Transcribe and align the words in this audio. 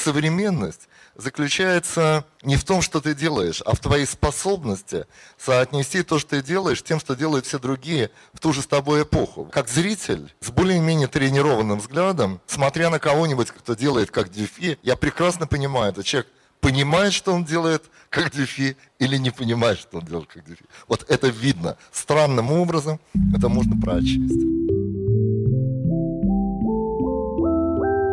современность 0.00 0.88
заключается 1.16 2.24
не 2.42 2.56
в 2.56 2.64
том, 2.64 2.82
что 2.82 3.00
ты 3.00 3.14
делаешь, 3.14 3.62
а 3.66 3.74
в 3.74 3.80
твоей 3.80 4.06
способности 4.06 5.06
соотнести 5.38 6.02
то, 6.02 6.18
что 6.18 6.30
ты 6.30 6.42
делаешь, 6.42 6.82
тем, 6.82 6.98
что 7.00 7.14
делают 7.14 7.46
все 7.46 7.58
другие 7.58 8.10
в 8.32 8.40
ту 8.40 8.52
же 8.52 8.62
с 8.62 8.66
тобой 8.66 9.02
эпоху. 9.02 9.48
Как 9.52 9.68
зритель 9.68 10.32
с 10.40 10.50
более-менее 10.50 11.08
тренированным 11.08 11.78
взглядом, 11.78 12.40
смотря 12.46 12.90
на 12.90 12.98
кого-нибудь, 12.98 13.50
кто 13.50 13.74
делает 13.74 14.10
как 14.10 14.30
Дюфи, 14.30 14.78
я 14.82 14.96
прекрасно 14.96 15.46
понимаю, 15.46 15.92
этот 15.92 16.04
человек 16.06 16.28
понимает, 16.60 17.12
что 17.12 17.32
он 17.32 17.44
делает 17.44 17.84
как 18.08 18.32
Дюфи, 18.32 18.76
или 18.98 19.16
не 19.16 19.30
понимает, 19.30 19.78
что 19.78 19.98
он 19.98 20.04
делает 20.04 20.28
как 20.28 20.44
Дюфи. 20.44 20.64
Вот 20.88 21.04
это 21.08 21.28
видно. 21.28 21.76
Странным 21.92 22.52
образом 22.52 23.00
это 23.34 23.48
можно 23.48 23.80
прочесть. 23.80 24.69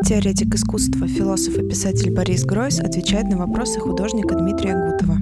Теоретик 0.07 0.55
искусства, 0.55 1.05
философ 1.05 1.57
и 1.57 1.67
писатель 1.67 2.11
Борис 2.11 2.45
Гройс 2.45 2.79
отвечает 2.79 3.25
на 3.25 3.35
вопросы 3.35 3.77
художника 3.81 4.35
Дмитрия 4.35 4.73
Гутова. 4.73 5.17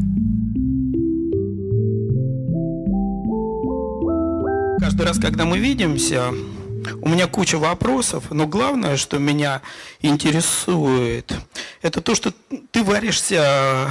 Каждый 4.80 5.08
раз, 5.08 5.18
когда 5.18 5.46
мы 5.46 5.58
видимся, 5.58 6.32
у 7.02 7.10
меня 7.10 7.26
куча 7.26 7.58
вопросов, 7.58 8.26
но 8.30 8.46
главное, 8.46 8.96
что 8.96 9.18
меня 9.18 9.64
интересует, 10.02 11.36
это 11.82 12.02
то, 12.02 12.14
что 12.14 12.32
ты 12.70 12.84
варишься 12.84 13.90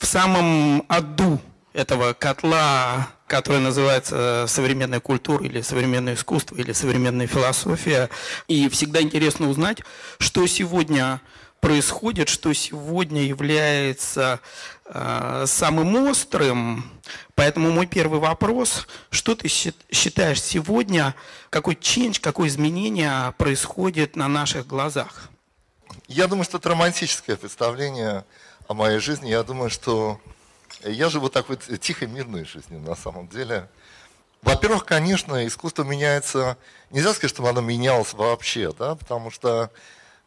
в 0.00 0.06
самом 0.06 0.82
аду 0.88 1.38
этого 1.72 2.14
котла, 2.14 3.06
который 3.32 3.62
называется 3.62 4.44
современная 4.46 5.00
культура 5.00 5.42
или 5.42 5.62
современное 5.62 6.16
искусство 6.16 6.54
или 6.56 6.72
современная 6.72 7.26
философия. 7.26 8.10
И 8.46 8.68
всегда 8.68 9.00
интересно 9.00 9.48
узнать, 9.48 9.78
что 10.18 10.46
сегодня 10.46 11.18
происходит, 11.60 12.28
что 12.28 12.52
сегодня 12.52 13.22
является 13.22 14.40
э, 14.84 15.44
самым 15.46 15.96
острым. 16.10 16.84
Поэтому 17.34 17.70
мой 17.70 17.86
первый 17.86 18.20
вопрос, 18.20 18.86
что 19.08 19.34
ты 19.34 19.48
считаешь 19.48 20.42
сегодня, 20.42 21.14
какой 21.48 21.72
change, 21.72 22.20
какое 22.20 22.48
изменение 22.48 23.32
происходит 23.38 24.14
на 24.14 24.28
наших 24.28 24.66
глазах? 24.66 25.30
Я 26.06 26.26
думаю, 26.26 26.44
что 26.44 26.58
это 26.58 26.68
романтическое 26.68 27.36
представление 27.36 28.26
о 28.68 28.74
моей 28.74 28.98
жизни. 28.98 29.30
Я 29.30 29.42
думаю, 29.42 29.70
что 29.70 30.20
я 30.84 31.08
живу 31.08 31.28
такой 31.28 31.56
тихой, 31.56 32.08
мирной 32.08 32.44
жизнью 32.44 32.80
на 32.80 32.94
самом 32.94 33.28
деле. 33.28 33.68
Во-первых, 34.42 34.84
конечно, 34.84 35.46
искусство 35.46 35.84
меняется, 35.84 36.56
нельзя 36.90 37.12
сказать, 37.12 37.30
что 37.30 37.46
оно 37.46 37.60
менялось 37.60 38.12
вообще, 38.12 38.72
да, 38.72 38.96
потому 38.96 39.30
что 39.30 39.70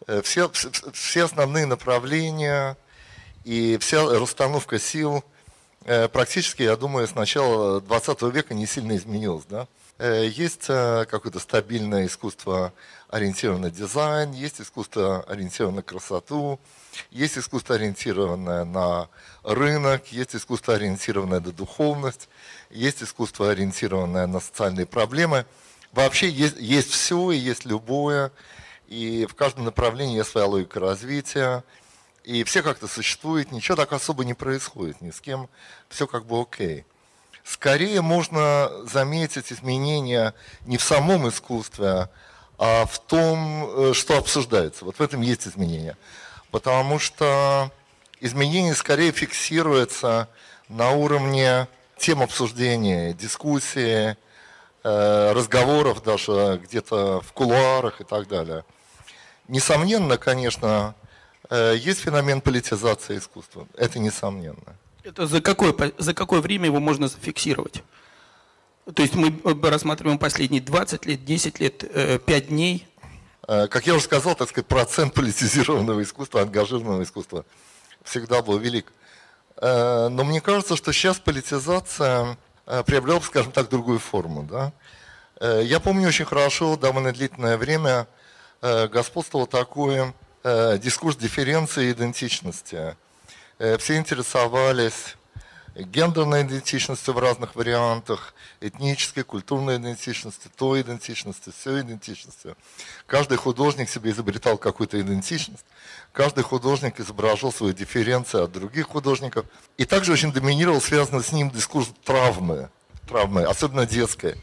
э, 0.07 0.21
все, 0.21 0.49
все 0.93 1.23
основные 1.25 1.65
направления 1.65 2.77
и 3.43 3.77
вся 3.81 4.05
расстановка 4.17 4.79
сил 4.79 5.23
э, 5.83 6.07
практически, 6.07 6.63
я 6.63 6.77
думаю, 6.77 7.07
с 7.07 7.15
начала 7.15 7.81
20 7.81 8.21
века 8.33 8.53
не 8.53 8.65
сильно 8.65 8.95
изменилась. 8.95 9.45
Да? 9.49 9.67
Э, 9.97 10.27
есть 10.27 10.65
какое-то 10.65 11.39
стабильное 11.39 12.05
искусство, 12.07 12.73
ориентированное 13.09 13.69
на 13.69 13.75
дизайн, 13.75 14.31
есть 14.33 14.59
искусство, 14.59 15.23
ориентированное 15.23 15.77
на 15.77 15.83
красоту, 15.83 16.59
есть 17.11 17.37
искусство, 17.37 17.75
ориентированное 17.75 18.65
на 18.65 19.07
рынок, 19.43 20.07
есть 20.11 20.35
искусство, 20.35 20.75
ориентированное 20.75 21.39
на 21.39 21.51
духовность, 21.51 22.27
есть 22.69 23.03
искусство, 23.03 23.51
ориентированное 23.51 24.27
на 24.27 24.41
социальные 24.41 24.85
проблемы. 24.85 25.45
Вообще 25.93 26.29
есть, 26.29 26.57
есть 26.59 26.89
все 26.89 27.31
и 27.31 27.37
есть 27.37 27.63
любое, 27.63 28.33
и 28.87 29.25
в 29.25 29.33
каждом 29.33 29.63
направлении 29.63 30.17
есть 30.17 30.31
своя 30.31 30.47
логика 30.47 30.81
развития, 30.81 31.63
и 32.25 32.43
все 32.43 32.63
как-то 32.63 32.87
существуют, 32.87 33.51
ничего 33.51 33.77
так 33.77 33.93
особо 33.93 34.25
не 34.25 34.33
происходит 34.33 34.99
ни 34.99 35.11
с 35.11 35.21
кем, 35.21 35.47
все 35.87 36.05
как 36.05 36.25
бы 36.25 36.41
окей. 36.41 36.85
Скорее 37.45 38.01
можно 38.01 38.69
заметить 38.91 39.53
изменения 39.53 40.33
не 40.65 40.77
в 40.77 40.83
самом 40.83 41.29
искусстве, 41.29 42.09
а 42.57 42.85
в 42.85 42.99
том, 42.99 43.65
э, 43.67 43.93
что 43.93 44.17
обсуждается. 44.17 44.83
Вот 44.83 44.97
в 44.97 45.01
этом 45.01 45.21
есть 45.21 45.47
изменения 45.47 45.95
потому 46.55 46.99
что 46.99 47.69
изменение 48.21 48.73
скорее 48.75 49.11
фиксируется 49.11 50.29
на 50.69 50.91
уровне 50.91 51.67
тем 51.97 52.21
обсуждения, 52.21 53.13
дискуссии, 53.13 54.15
э, 54.83 55.31
разговоров 55.33 56.01
даже 56.01 56.61
где-то 56.63 57.19
в 57.19 57.33
кулуарах 57.33 57.99
и 57.99 58.05
так 58.05 58.29
далее. 58.29 58.63
Несомненно, 59.49 60.17
конечно, 60.17 60.95
э, 61.49 61.75
есть 61.77 61.99
феномен 61.99 62.39
политизации 62.39 63.17
искусства. 63.17 63.67
Это 63.75 63.99
несомненно. 63.99 64.77
Это 65.05 65.27
за 65.27 65.41
какое, 65.41 65.73
за 65.97 66.13
какое 66.13 66.41
время 66.41 66.65
его 66.65 66.79
можно 66.79 67.07
зафиксировать? 67.07 67.83
То 68.93 69.01
есть 69.01 69.15
мы 69.15 69.39
рассматриваем 69.63 70.17
последние 70.17 70.61
20 70.61 71.05
лет, 71.05 71.23
10 71.23 71.59
лет, 71.59 71.77
5 71.79 71.89
э, 72.27 72.41
дней, 72.41 72.87
Э, 73.47 73.67
как 73.67 73.85
я 73.85 73.95
уже 73.95 74.05
сказал, 74.05 74.35
так 74.35 74.49
сказать, 74.49 74.67
процент 74.67 75.13
политизированного 75.13 76.01
искусства, 76.01 76.41
ангажированного 76.41 77.03
искусства 77.03 77.45
всегда 78.03 78.41
был 78.41 78.57
велик. 78.57 78.91
Э, 79.57 80.07
но 80.09 80.23
мне 80.23 80.41
кажется, 80.41 80.75
что 80.75 80.91
сейчас 80.91 81.19
политизация 81.19 82.37
э, 82.65 82.83
приобрела, 82.83 83.21
скажем 83.21 83.51
так, 83.51 83.69
другую 83.69 83.99
форму. 83.99 84.43
Да? 84.43 84.71
Я 85.41 85.81
помню 85.81 86.07
очень 86.07 86.23
хорошо, 86.23 86.77
довольно 86.77 87.11
длительное 87.11 87.57
время 87.57 88.07
господствовал 88.61 89.47
такой 89.47 90.13
дискурс 90.45 91.17
дифференции 91.17 91.91
идентичности. 91.91 92.95
Все 93.57 93.97
интересовались 93.97 95.15
гендерной 95.75 96.43
идентичностью 96.43 97.13
в 97.13 97.19
разных 97.19 97.55
вариантах, 97.55 98.33
этнической, 98.61 99.23
культурной 99.23 99.77
идентичности, 99.77 100.49
той 100.55 100.81
идентичности, 100.81 101.51
все 101.57 101.81
идентичности. 101.81 102.55
Каждый 103.05 103.37
художник 103.37 103.89
себе 103.89 104.11
изобретал 104.11 104.57
какую-то 104.57 104.99
идентичность, 104.99 105.65
каждый 106.13 106.43
художник 106.43 106.99
изображал 106.99 107.51
свою 107.51 107.73
дифференцию 107.73 108.45
от 108.45 108.51
других 108.53 108.87
художников. 108.87 109.45
И 109.77 109.85
также 109.85 110.13
очень 110.13 110.31
доминировал 110.31 110.81
связанный 110.81 111.23
с 111.23 111.31
ним 111.31 111.51
дискурс 111.51 111.89
травмы, 112.05 112.69
травмы, 113.07 113.43
особенно 113.43 113.85
детской. 113.85 114.35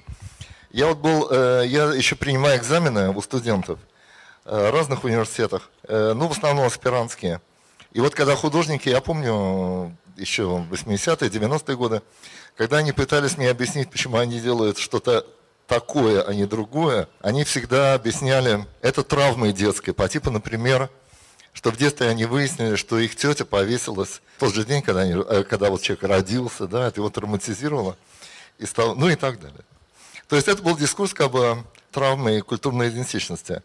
Я 0.70 0.88
вот 0.88 0.98
был, 0.98 1.28
э, 1.30 1.64
я 1.66 1.92
еще 1.94 2.14
принимаю 2.14 2.58
экзамены 2.58 3.10
у 3.10 3.20
студентов 3.22 3.78
э, 4.44 4.70
разных 4.70 5.04
университетах, 5.04 5.70
э, 5.84 6.12
ну, 6.14 6.28
в 6.28 6.32
основном 6.32 6.66
аспирантские. 6.66 7.40
И 7.92 8.00
вот 8.00 8.14
когда 8.14 8.36
художники, 8.36 8.88
я 8.88 9.00
помню, 9.00 9.96
еще 10.16 10.44
в 10.44 10.72
80-е, 10.72 11.28
90-е 11.28 11.76
годы, 11.76 12.02
когда 12.56 12.78
они 12.78 12.92
пытались 12.92 13.36
мне 13.36 13.50
объяснить, 13.50 13.90
почему 13.90 14.16
они 14.16 14.40
делают 14.40 14.78
что-то 14.78 15.26
такое, 15.66 16.22
а 16.22 16.34
не 16.34 16.46
другое, 16.46 17.08
они 17.20 17.44
всегда 17.44 17.94
объясняли, 17.94 18.66
это 18.80 19.02
травмы 19.02 19.52
детской, 19.52 19.92
по 19.92 20.08
типу, 20.08 20.30
например, 20.30 20.90
что 21.52 21.70
в 21.70 21.76
детстве 21.76 22.08
они 22.08 22.24
выяснили, 22.24 22.76
что 22.76 22.98
их 22.98 23.14
тетя 23.14 23.44
повесилась 23.44 24.22
в 24.36 24.40
тот 24.40 24.54
же 24.54 24.64
день, 24.64 24.82
когда, 24.82 25.00
они, 25.00 25.22
э, 25.28 25.44
когда 25.44 25.68
вот 25.68 25.82
человек 25.82 26.04
родился, 26.04 26.66
да, 26.66 26.88
это 26.88 27.00
его 27.00 27.10
травматизировало, 27.10 27.96
и 28.58 28.64
стал, 28.64 28.94
ну 28.96 29.08
и 29.08 29.16
так 29.16 29.38
далее. 29.38 29.64
То 30.28 30.36
есть 30.36 30.48
это 30.48 30.62
был 30.62 30.76
дискурс 30.76 31.12
как 31.12 31.30
бы 31.30 31.62
травмы 31.90 32.38
и 32.38 32.40
культурной 32.40 32.88
идентичности. 32.88 33.62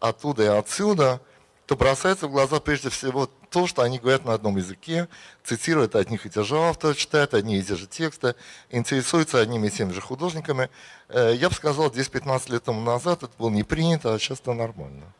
оттуда 0.00 0.42
и 0.44 0.46
отсюда, 0.46 1.20
то 1.66 1.76
бросается 1.76 2.28
в 2.28 2.30
глаза 2.30 2.60
прежде 2.60 2.90
всего 2.90 3.28
то, 3.50 3.66
что 3.66 3.82
они 3.82 3.98
говорят 3.98 4.24
на 4.24 4.34
одном 4.34 4.56
языке, 4.56 5.08
цитируют 5.44 5.96
одних 5.96 6.24
и 6.24 6.30
тех 6.30 6.44
же 6.44 6.56
авторов, 6.56 6.96
читают 6.96 7.34
одни 7.34 7.58
и 7.58 7.62
те 7.62 7.74
же 7.74 7.86
тексты, 7.86 8.36
интересуются 8.70 9.40
одними 9.40 9.66
и 9.66 9.70
теми 9.70 9.92
же 9.92 10.00
художниками. 10.00 10.70
Э, 11.08 11.32
я 11.34 11.48
бы 11.48 11.54
сказал, 11.54 11.88
10-15 11.90 12.52
лет 12.52 12.64
тому 12.64 12.80
назад 12.82 13.24
это 13.24 13.32
было 13.38 13.50
не 13.50 13.64
принято, 13.64 14.14
а 14.14 14.18
сейчас 14.18 14.40
это 14.40 14.52
нормально. 14.52 15.12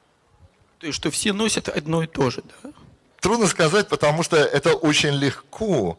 То 0.78 0.86
есть, 0.86 0.96
что 0.96 1.10
все 1.10 1.32
носят 1.32 1.68
одно 1.68 2.02
и 2.02 2.06
то 2.06 2.30
же, 2.30 2.42
да? 2.62 2.70
Трудно 3.26 3.48
сказать, 3.48 3.88
потому 3.88 4.22
что 4.22 4.36
это 4.36 4.74
очень 4.74 5.10
легко 5.10 5.98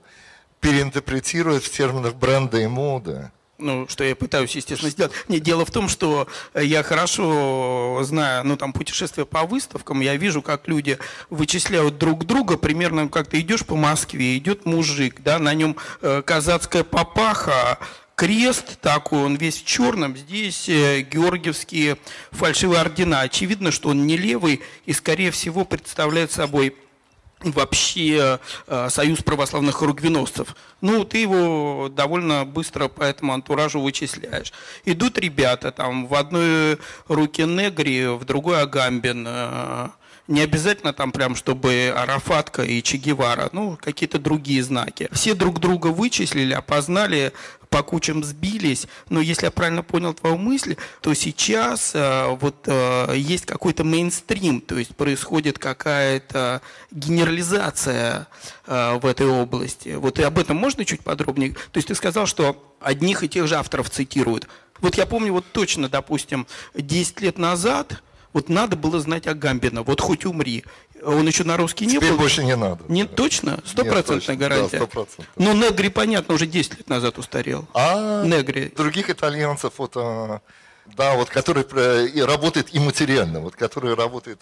переинтерпретировать 0.61 1.61
в 1.61 1.69
терминах 1.69 2.15
бренда 2.15 2.59
и 2.59 2.67
моды. 2.67 3.31
Ну, 3.57 3.85
что 3.89 4.05
я 4.05 4.15
пытаюсь, 4.15 4.55
естественно, 4.55 4.89
сделать. 4.89 5.11
Не, 5.27 5.41
дело 5.41 5.65
в 5.65 5.71
том, 5.71 5.89
что 5.89 6.29
я 6.55 6.83
хорошо 6.83 7.99
знаю, 8.03 8.45
ну, 8.45 8.55
там, 8.55 8.71
путешествия 8.71 9.25
по 9.25 9.43
выставкам, 9.43 9.99
я 9.99 10.15
вижу, 10.15 10.41
как 10.41 10.69
люди 10.69 10.99
вычисляют 11.29 11.97
друг 11.97 12.25
друга, 12.25 12.55
примерно 12.55 13.09
как 13.09 13.27
ты 13.27 13.41
идешь 13.41 13.65
по 13.65 13.75
Москве, 13.75 14.37
идет 14.37 14.65
мужик, 14.65 15.19
да, 15.21 15.37
на 15.37 15.53
нем 15.53 15.75
э, 16.01 16.21
казацкая 16.25 16.85
папаха, 16.85 17.77
крест 18.15 18.79
такой, 18.79 19.23
он 19.23 19.35
весь 19.35 19.61
в 19.61 19.65
черном, 19.65 20.15
здесь 20.15 20.69
э, 20.69 21.01
георгиевские 21.01 21.97
фальшивые 22.31 22.79
ордена. 22.79 23.19
Очевидно, 23.19 23.71
что 23.71 23.89
он 23.89 24.07
не 24.07 24.15
левый 24.15 24.61
и, 24.85 24.93
скорее 24.93 25.31
всего, 25.31 25.65
представляет 25.65 26.31
собой 26.31 26.73
вообще 27.41 28.39
э, 28.67 28.89
союз 28.89 29.21
православных 29.21 29.75
хоругвеносцев. 29.75 30.55
Ну, 30.81 31.03
ты 31.03 31.19
его 31.19 31.89
довольно 31.91 32.45
быстро 32.45 32.87
по 32.87 33.03
этому 33.03 33.33
антуражу 33.33 33.79
вычисляешь. 33.79 34.53
Идут 34.85 35.17
ребята, 35.17 35.71
там 35.71 36.07
в 36.07 36.15
одной 36.15 36.77
руке 37.07 37.45
Негри, 37.45 38.07
в 38.07 38.25
другой 38.25 38.61
Агамбин. 38.61 39.25
Э, 39.27 39.89
не 40.27 40.41
обязательно 40.41 40.91
там 40.91 41.11
прям, 41.11 41.35
чтобы 41.35 41.93
Арафатка 41.95 42.63
и 42.63 42.81
Че 42.83 42.97
Гевара, 42.97 43.49
ну, 43.53 43.77
какие-то 43.81 44.19
другие 44.19 44.61
знаки. 44.61 45.07
Все 45.13 45.33
друг 45.33 45.59
друга 45.59 45.87
вычислили, 45.87 46.53
опознали, 46.53 47.31
по 47.69 47.83
кучам 47.83 48.23
сбились, 48.23 48.87
но 49.09 49.21
если 49.21 49.45
я 49.45 49.51
правильно 49.51 49.83
понял 49.83 50.13
твою 50.13 50.37
мысль, 50.37 50.75
то 51.01 51.13
сейчас 51.13 51.91
э, 51.93 52.27
вот 52.39 52.55
э, 52.65 53.13
есть 53.15 53.45
какой-то 53.45 53.83
мейнстрим, 53.83 54.61
то 54.61 54.77
есть 54.77 54.95
происходит 54.95 55.59
какая-то 55.59 56.61
генерализация 56.91 58.27
э, 58.65 58.97
в 59.01 59.05
этой 59.05 59.27
области. 59.27 59.89
Вот 59.89 60.19
и 60.19 60.23
об 60.23 60.39
этом 60.39 60.57
можно 60.57 60.85
чуть 60.85 61.01
подробнее? 61.01 61.53
То 61.71 61.77
есть 61.77 61.87
ты 61.87 61.95
сказал, 61.95 62.25
что 62.25 62.75
одних 62.79 63.23
и 63.23 63.29
тех 63.29 63.47
же 63.47 63.55
авторов 63.55 63.89
цитируют. 63.89 64.47
Вот 64.79 64.95
я 64.95 65.05
помню 65.05 65.33
вот 65.33 65.45
точно, 65.51 65.89
допустим, 65.89 66.47
10 66.75 67.21
лет 67.21 67.37
назад 67.37 68.01
вот 68.33 68.49
надо 68.49 68.75
было 68.75 68.99
знать 68.99 69.25
о 69.25 69.33
Гамбина, 69.33 69.81
вот 69.81 69.99
хоть 69.99 70.23
умри. 70.23 70.63
Он 71.03 71.27
еще 71.27 71.43
на 71.43 71.57
русский 71.57 71.85
не 71.85 71.93
Теперь 71.93 72.11
был? 72.11 72.19
больше 72.19 72.43
не 72.43 72.55
надо. 72.55 72.83
Не 72.87 73.05
точно? 73.05 73.59
Стопроцентная 73.65 74.35
гарантия? 74.35 74.77
Да, 74.79 74.85
стопроцентная. 74.85 75.27
Ну, 75.35 75.53
Негри, 75.53 75.89
понятно, 75.89 76.33
уже 76.35 76.45
10 76.47 76.77
лет 76.79 76.89
назад 76.89 77.17
устарел. 77.17 77.67
А 77.73 78.23
Негри. 78.25 78.71
других 78.75 79.09
итальянцев, 79.09 79.73
вот, 79.77 79.93
а, 79.95 80.41
да, 80.95 81.13
вот, 81.15 81.29
которые 81.29 81.65
э, 81.71 82.07
и 82.07 82.21
работают 82.21 82.69
и 82.73 82.79
материально, 82.79 83.39
вот, 83.41 83.55
которые 83.55 83.95
работают 83.95 84.41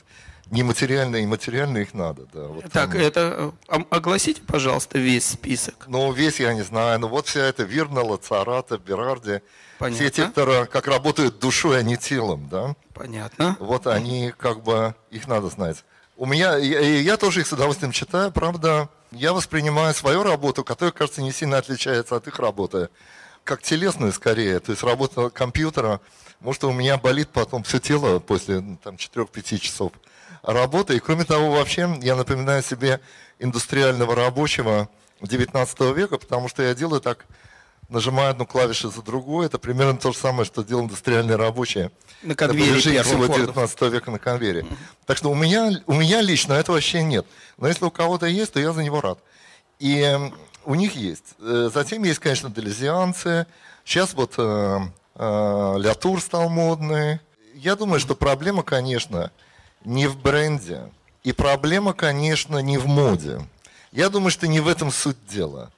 нематериально 0.51 1.17
и 1.17 1.25
материально, 1.25 1.79
их 1.79 1.93
надо, 1.93 2.27
да. 2.33 2.41
Вот 2.43 2.63
Так, 2.71 2.91
там. 2.91 3.01
это 3.01 3.53
э, 3.67 3.79
огласите, 3.89 4.41
пожалуйста, 4.45 4.99
весь 4.99 5.25
список. 5.27 5.85
Ну, 5.87 6.11
весь 6.11 6.39
я 6.39 6.53
не 6.53 6.61
знаю, 6.63 6.99
но 6.99 7.07
вот 7.07 7.27
вся 7.27 7.41
эта 7.41 7.63
Вирнала, 7.63 8.17
Царата, 8.17 8.77
Берарди, 8.77 9.41
Понятно. 9.79 9.95
все 9.99 10.09
те, 10.11 10.25
которые 10.27 10.65
как 10.67 10.87
работают 10.87 11.39
душой, 11.39 11.79
а 11.79 11.81
не 11.81 11.97
телом, 11.97 12.47
да, 12.49 12.75
Понятно. 12.93 13.57
вот 13.59 13.87
они 13.87 14.31
как 14.37 14.63
бы, 14.63 14.93
их 15.09 15.27
надо 15.27 15.49
знать. 15.49 15.83
У 16.17 16.25
меня, 16.25 16.55
я, 16.55 16.79
я 16.79 17.17
тоже 17.17 17.41
их 17.41 17.47
с 17.47 17.51
удовольствием 17.51 17.91
читаю, 17.91 18.31
правда, 18.31 18.87
я 19.11 19.33
воспринимаю 19.33 19.93
свою 19.93 20.23
работу, 20.23 20.63
которая, 20.63 20.93
кажется, 20.93 21.21
не 21.21 21.33
сильно 21.33 21.57
отличается 21.57 22.15
от 22.15 22.25
их 22.27 22.39
работы, 22.39 22.87
как 23.43 23.61
телесную 23.61 24.13
скорее, 24.13 24.61
то 24.61 24.71
есть 24.71 24.81
работа 24.81 25.29
компьютера, 25.29 25.99
может, 26.39 26.63
у 26.63 26.71
меня 26.71 26.97
болит 26.97 27.29
потом 27.33 27.63
все 27.63 27.79
тело 27.79 28.19
после 28.19 28.63
там, 28.81 28.95
4-5 28.95 29.57
часов 29.57 29.91
работы. 30.41 30.95
И 30.95 30.99
кроме 30.99 31.25
того, 31.25 31.51
вообще, 31.51 31.93
я 32.01 32.15
напоминаю 32.15 32.63
себе 32.63 33.01
индустриального 33.39 34.15
рабочего 34.15 34.89
19 35.21 35.79
века, 35.95 36.17
потому 36.17 36.47
что 36.47 36.63
я 36.63 36.73
делаю 36.73 37.01
так, 37.01 37.25
нажимаю 37.89 38.31
одну 38.31 38.45
клавишу 38.45 38.89
за 38.89 39.01
другой. 39.01 39.45
Это 39.45 39.57
примерно 39.59 39.97
то 39.97 40.11
же 40.11 40.17
самое, 40.17 40.45
что 40.45 40.63
делал 40.63 40.83
индустриальный 40.83 41.35
рабочий. 41.35 41.89
На 42.23 42.35
конвейере 42.35 43.03
всего 43.03 43.25
Форда. 43.25 43.41
19 43.41 43.81
века 43.83 44.11
на 44.11 44.19
конвейере. 44.19 44.65
Так 45.05 45.17
что 45.17 45.29
у 45.29 45.35
меня, 45.35 45.71
у 45.85 45.93
меня 45.93 46.21
лично 46.21 46.53
этого 46.53 46.75
вообще 46.75 47.03
нет. 47.03 47.25
Но 47.57 47.67
если 47.67 47.85
у 47.85 47.91
кого-то 47.91 48.25
есть, 48.25 48.53
то 48.53 48.59
я 48.59 48.71
за 48.73 48.83
него 48.83 49.01
рад. 49.01 49.19
И 49.79 50.17
у 50.65 50.75
них 50.75 50.95
есть. 50.95 51.35
Э, 51.39 51.69
Затем 51.73 52.03
есть, 52.03 52.19
конечно, 52.19 52.49
делезианцы. 52.49 53.45
Сейчас 53.83 54.13
вот 54.13 54.33
э, 54.37 54.79
э, 55.15 55.75
Лятур 55.77 56.21
стал 56.21 56.49
модный. 56.49 57.19
Я 57.53 57.75
думаю, 57.75 57.99
что 57.99 58.15
проблема, 58.15 58.63
конечно, 58.63 59.31
не 59.83 60.07
в 60.07 60.17
бренде. 60.17 60.91
И 61.23 61.31
проблема, 61.31 61.93
конечно, 61.93 62.59
не 62.59 62.77
в 62.77 62.87
моде. 62.87 63.41
Я 63.91 64.09
думаю, 64.09 64.29
что 64.31 64.47
не 64.47 64.59
в 64.59 64.67
этом 64.67 64.91
суть 64.91 65.17
дела. 65.27 65.71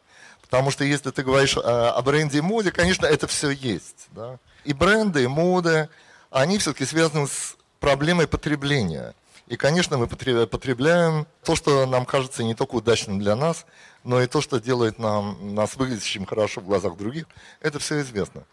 Потому 0.49 0.71
что 0.71 0.83
если 0.83 1.11
ты 1.11 1.23
говоришь 1.23 1.57
о, 1.57 1.91
о 1.91 2.01
бренде 2.01 2.37
и 2.37 2.41
моде, 2.41 2.71
конечно, 2.71 3.05
это 3.05 3.27
все 3.27 3.49
есть. 3.49 4.07
Да? 4.11 4.39
И 4.63 4.73
бренды, 4.73 5.23
и 5.23 5.27
моды, 5.27 5.89
они 6.31 6.57
все-таки 6.57 6.85
связаны 6.85 7.27
с 7.27 7.57
проблемой 7.79 8.27
потребления. 8.27 9.13
И, 9.47 9.55
конечно, 9.55 9.97
мы 9.97 10.07
потре- 10.07 10.45
потребляем 10.47 11.25
то, 11.43 11.55
что 11.55 11.85
нам 11.85 12.05
кажется 12.05 12.43
не 12.43 12.53
только 12.53 12.75
удачным 12.75 13.19
для 13.19 13.35
нас, 13.35 13.65
но 14.03 14.21
и 14.21 14.27
то, 14.27 14.41
что 14.41 14.59
делает 14.59 14.99
нам, 14.99 15.55
нас 15.55 15.75
выглядящим 15.75 16.25
хорошо 16.25 16.61
в 16.61 16.65
глазах 16.65 16.97
других. 16.97 17.25
Это 17.61 17.79
все 17.79 18.01
известно. 18.01 18.43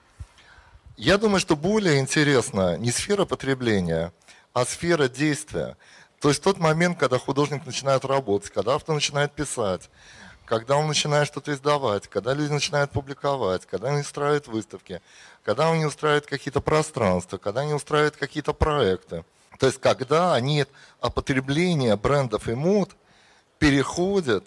Я 0.96 1.18
думаю, 1.18 1.40
что 1.40 1.56
более 1.56 1.98
интересна 1.98 2.76
не 2.76 2.92
сфера 2.92 3.24
потребления, 3.24 4.12
а 4.52 4.64
сфера 4.64 5.08
действия. 5.08 5.76
То 6.20 6.28
есть 6.28 6.42
тот 6.42 6.58
момент, 6.58 6.98
когда 6.98 7.18
художник 7.18 7.66
начинает 7.66 8.04
работать, 8.04 8.50
когда 8.50 8.74
автор 8.74 8.94
начинает 8.94 9.32
писать, 9.32 9.90
когда 10.44 10.76
он 10.76 10.86
начинает 10.86 11.26
что-то 11.26 11.52
издавать, 11.52 12.08
когда 12.08 12.34
люди 12.34 12.52
начинают 12.52 12.90
публиковать, 12.90 13.66
когда 13.66 13.88
они 13.88 14.00
устраивают 14.00 14.46
выставки, 14.46 15.00
когда 15.42 15.70
они 15.70 15.84
устраивают 15.84 16.26
какие-то 16.26 16.60
пространства, 16.60 17.38
когда 17.38 17.62
они 17.62 17.74
устраивают 17.74 18.16
какие-то 18.16 18.52
проекты. 18.52 19.24
То 19.58 19.66
есть 19.66 19.80
когда 19.80 20.34
они 20.34 20.66
от 21.00 21.14
потребления 21.14 21.96
брендов 21.96 22.48
и 22.48 22.54
мод 22.54 22.90
переходят 23.58 24.44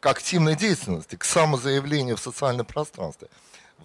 к 0.00 0.06
активной 0.06 0.56
деятельности, 0.56 1.16
к 1.16 1.24
самозаявлению 1.24 2.16
в 2.16 2.20
социальном 2.20 2.66
пространстве. 2.66 3.28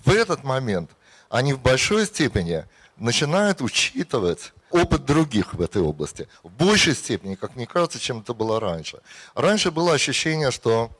В 0.03 0.11
этот 0.11 0.43
момент 0.43 0.91
они 1.29 1.53
в 1.53 1.59
большой 1.59 2.05
степени 2.05 2.65
начинают 2.97 3.61
учитывать 3.61 4.53
опыт 4.69 5.05
других 5.05 5.53
в 5.53 5.61
этой 5.61 5.81
области. 5.81 6.27
В 6.43 6.49
большей 6.49 6.95
степени, 6.95 7.35
как 7.35 7.55
мне 7.55 7.65
кажется, 7.65 7.99
чем 7.99 8.19
это 8.19 8.33
было 8.33 8.59
раньше. 8.59 8.99
Раньше 9.33 9.71
было 9.71 9.93
ощущение, 9.93 10.51
что 10.51 10.91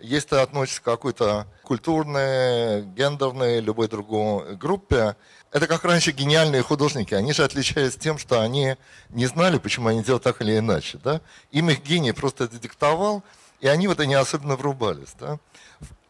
если 0.00 0.30
ты 0.30 0.36
относишься 0.36 0.80
к 0.80 0.84
какой-то 0.84 1.46
культурной, 1.62 2.82
гендерной, 2.82 3.60
любой 3.60 3.88
другой 3.88 4.56
группе, 4.56 5.16
это 5.50 5.66
как 5.66 5.84
раньше 5.84 6.10
гениальные 6.10 6.62
художники. 6.62 7.14
Они 7.14 7.32
же 7.32 7.44
отличались 7.44 7.94
тем, 7.94 8.18
что 8.18 8.40
они 8.40 8.76
не 9.10 9.26
знали, 9.26 9.58
почему 9.58 9.88
они 9.88 10.02
делают 10.02 10.24
так 10.24 10.40
или 10.40 10.58
иначе. 10.58 10.98
Да? 11.02 11.20
Им 11.52 11.70
их 11.70 11.82
гений 11.82 12.12
просто 12.12 12.44
это 12.44 12.58
диктовал, 12.58 13.22
и 13.60 13.68
они 13.68 13.86
в 13.86 13.92
это 13.92 14.04
не 14.04 14.14
особенно 14.14 14.56
врубались. 14.56 15.14
Да? 15.18 15.38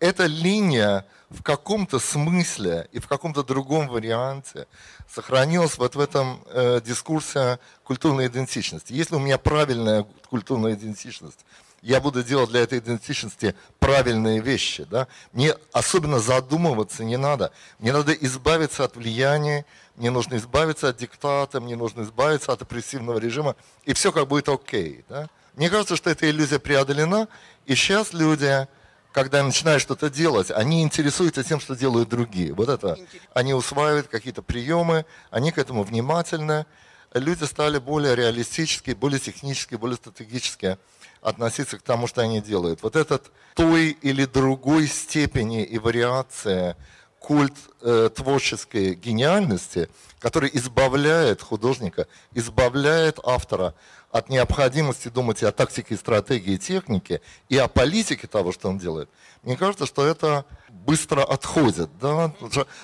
Эта 0.00 0.26
линия 0.26 1.04
в 1.28 1.42
каком-то 1.42 1.98
смысле 1.98 2.88
и 2.92 3.00
в 3.00 3.08
каком-то 3.08 3.42
другом 3.42 3.88
варианте 3.88 4.66
сохранилась 5.12 5.76
вот 5.76 5.94
в 5.94 6.00
этом 6.00 6.40
э, 6.46 6.80
дискурсе 6.84 7.58
культурной 7.82 8.28
идентичности. 8.28 8.92
Если 8.92 9.14
у 9.14 9.18
меня 9.18 9.36
правильная 9.36 10.06
культурная 10.30 10.74
идентичность, 10.74 11.44
я 11.84 12.00
буду 12.00 12.24
делать 12.24 12.48
для 12.48 12.60
этой 12.60 12.78
идентичности 12.78 13.54
правильные 13.78 14.40
вещи. 14.40 14.84
Да? 14.90 15.06
Мне 15.32 15.54
особенно 15.70 16.18
задумываться 16.18 17.04
не 17.04 17.18
надо. 17.18 17.52
Мне 17.78 17.92
надо 17.92 18.12
избавиться 18.12 18.84
от 18.84 18.96
влияния, 18.96 19.66
мне 19.96 20.10
нужно 20.10 20.36
избавиться 20.36 20.88
от 20.88 20.96
диктата, 20.96 21.60
мне 21.60 21.76
нужно 21.76 22.02
избавиться 22.02 22.52
от 22.52 22.62
опрессивного 22.62 23.18
режима, 23.18 23.54
и 23.84 23.92
все 23.92 24.12
как 24.12 24.28
будет 24.28 24.48
окей. 24.48 25.04
Да? 25.10 25.28
Мне 25.56 25.68
кажется, 25.68 25.94
что 25.94 26.08
эта 26.08 26.28
иллюзия 26.28 26.58
преодолена, 26.58 27.28
и 27.66 27.74
сейчас 27.74 28.14
люди, 28.14 28.66
когда 29.12 29.42
начинают 29.42 29.82
что-то 29.82 30.08
делать, 30.08 30.50
они 30.50 30.82
интересуются 30.82 31.44
тем, 31.44 31.60
что 31.60 31.76
делают 31.76 32.08
другие. 32.08 32.54
Вот 32.54 32.70
это. 32.70 32.96
Они 33.34 33.52
усваивают 33.52 34.08
какие-то 34.08 34.40
приемы, 34.40 35.04
они 35.30 35.52
к 35.52 35.58
этому 35.58 35.82
внимательны. 35.82 36.64
Люди 37.12 37.44
стали 37.44 37.78
более 37.78 38.16
реалистически, 38.16 38.92
более 38.92 39.20
технически, 39.20 39.74
более 39.74 39.96
стратегически 39.96 40.78
относиться 41.24 41.78
к 41.78 41.82
тому, 41.82 42.06
что 42.06 42.20
они 42.20 42.40
делают. 42.40 42.82
Вот 42.82 42.96
этот 42.96 43.32
той 43.54 43.96
или 44.02 44.26
другой 44.26 44.86
степени 44.86 45.64
и 45.64 45.78
вариация 45.78 46.76
культ 47.18 47.56
э, 47.80 48.10
творческой 48.14 48.94
гениальности, 48.94 49.88
который 50.18 50.50
избавляет 50.52 51.40
художника, 51.40 52.06
избавляет 52.34 53.18
автора 53.24 53.74
от 54.10 54.28
необходимости 54.28 55.08
думать 55.08 55.42
и 55.42 55.46
о 55.46 55.52
тактике, 55.52 55.96
стратегии, 55.96 56.58
технике, 56.58 57.22
и 57.48 57.56
о 57.56 57.68
политике 57.68 58.26
того, 58.26 58.52
что 58.52 58.68
он 58.68 58.76
делает. 58.76 59.08
Мне 59.42 59.56
кажется, 59.56 59.86
что 59.86 60.04
это 60.04 60.44
быстро 60.68 61.24
отходит. 61.24 61.88
Да? 61.98 62.34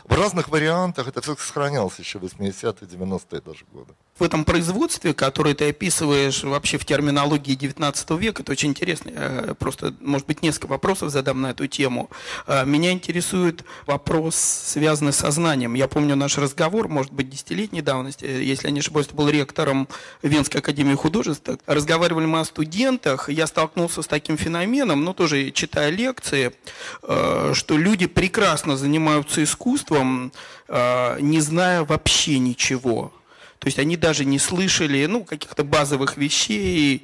В 0.04 0.16
разных 0.16 0.49
вариантах 0.49 1.09
это 1.09 1.20
все 1.20 1.37
сохранялось 1.37 1.99
еще 1.99 2.18
в 2.18 2.25
80-е, 2.25 2.88
90-е 2.88 3.40
даже 3.42 3.66
годы. 3.70 3.92
В 4.21 4.23
этом 4.23 4.45
производстве, 4.45 5.15
которое 5.15 5.55
ты 5.55 5.71
описываешь 5.71 6.45
вообще 6.45 6.77
в 6.79 6.85
терминологии 6.85 7.55
19 7.55 8.11
века, 8.11 8.43
это 8.43 8.53
очень 8.53 8.69
интересно. 8.69 9.11
Я 9.11 9.55
просто, 9.55 9.95
может 10.00 10.27
быть, 10.27 10.43
несколько 10.43 10.67
вопросов 10.67 11.11
задам 11.11 11.41
на 11.41 11.50
эту 11.50 11.67
тему. 11.67 12.11
А, 12.47 12.65
меня 12.65 12.93
интересует 12.93 13.65
вопрос, 13.87 14.37
связанный 14.37 15.12
с 15.12 15.17
сознанием. 15.17 15.75
Я 15.75 15.89
помню 15.89 16.17
наш 16.17 16.37
разговор, 16.39 16.89
может 16.89 17.12
быть, 17.12 17.31
десятилетней 17.31 17.81
давности, 17.81 18.25
если 18.25 18.67
я 18.67 18.73
не 18.73 18.81
ошибаюсь, 18.81 19.09
был 19.09 19.29
ректором 19.29 19.89
Венской 20.23 20.61
академии 20.61 20.95
художеств. 20.95 21.49
Разговаривали 21.67 22.27
мы 22.27 22.41
о 22.41 22.45
студентах, 22.45 23.29
я 23.31 23.47
столкнулся 23.47 24.03
с 24.03 24.07
таким 24.07 24.37
феноменом, 24.37 25.03
ну, 25.03 25.15
тоже 25.15 25.50
читая 25.50 25.91
лекции, 25.91 26.53
что 27.03 27.77
люди 27.77 28.07
прекрасно 28.07 28.77
занимаются 28.77 29.43
искусством, 29.43 30.33
не 30.69 31.41
зная 31.41 31.85
вообще 31.85 32.39
ничего. 32.39 33.12
То 33.61 33.69
есть 33.69 33.79
они 33.79 33.97
даже 33.97 34.25
не 34.25 34.38
слышали 34.38 35.07
ну, 35.07 35.23
каких-то 35.23 35.64
базовых 35.64 36.17
вещей, 36.17 37.02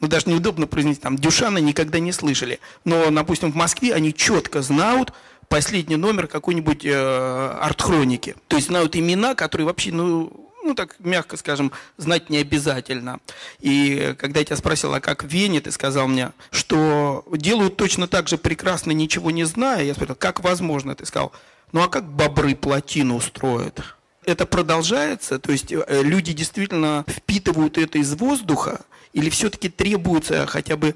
ну, 0.00 0.08
даже 0.08 0.28
неудобно 0.28 0.66
произнести, 0.66 1.02
там, 1.02 1.16
Дюшана 1.16 1.58
никогда 1.58 1.98
не 1.98 2.12
слышали. 2.12 2.60
Но, 2.84 3.10
допустим, 3.10 3.50
в 3.50 3.56
Москве 3.56 3.94
они 3.94 4.14
четко 4.14 4.62
знают 4.62 5.12
последний 5.48 5.96
номер 5.96 6.26
какой-нибудь 6.26 6.84
э, 6.84 7.56
арт-хроники. 7.60 8.36
То 8.48 8.56
есть 8.56 8.68
знают 8.68 8.94
имена, 8.94 9.34
которые 9.34 9.66
вообще, 9.66 9.90
ну, 9.90 10.50
ну, 10.62 10.74
так 10.74 10.96
мягко 11.00 11.38
скажем, 11.38 11.72
знать 11.96 12.28
не 12.28 12.38
обязательно. 12.38 13.18
И 13.60 14.14
когда 14.18 14.40
я 14.40 14.44
тебя 14.44 14.56
спросил, 14.56 14.92
а 14.94 15.00
как 15.00 15.24
в 15.24 15.28
Вене, 15.28 15.60
ты 15.60 15.70
сказал 15.70 16.08
мне, 16.08 16.32
что 16.50 17.24
делают 17.32 17.76
точно 17.76 18.06
так 18.06 18.28
же 18.28 18.36
прекрасно, 18.36 18.92
ничего 18.92 19.30
не 19.30 19.44
зная. 19.44 19.82
Я 19.82 19.94
спросил, 19.94 20.14
как 20.14 20.40
возможно? 20.40 20.94
Ты 20.94 21.06
сказал, 21.06 21.32
ну, 21.72 21.82
а 21.82 21.88
как 21.88 22.04
бобры 22.04 22.54
плотину 22.54 23.16
устроят? 23.16 23.82
Это 24.24 24.46
продолжается? 24.46 25.38
То 25.38 25.52
есть 25.52 25.72
э, 25.72 25.84
люди 26.02 26.32
действительно 26.32 27.04
впитывают 27.08 27.78
это 27.78 27.98
из 27.98 28.14
воздуха? 28.14 28.80
Или 29.12 29.30
все-таки 29.30 29.68
требуется 29.68 30.46
хотя 30.46 30.76
бы 30.76 30.94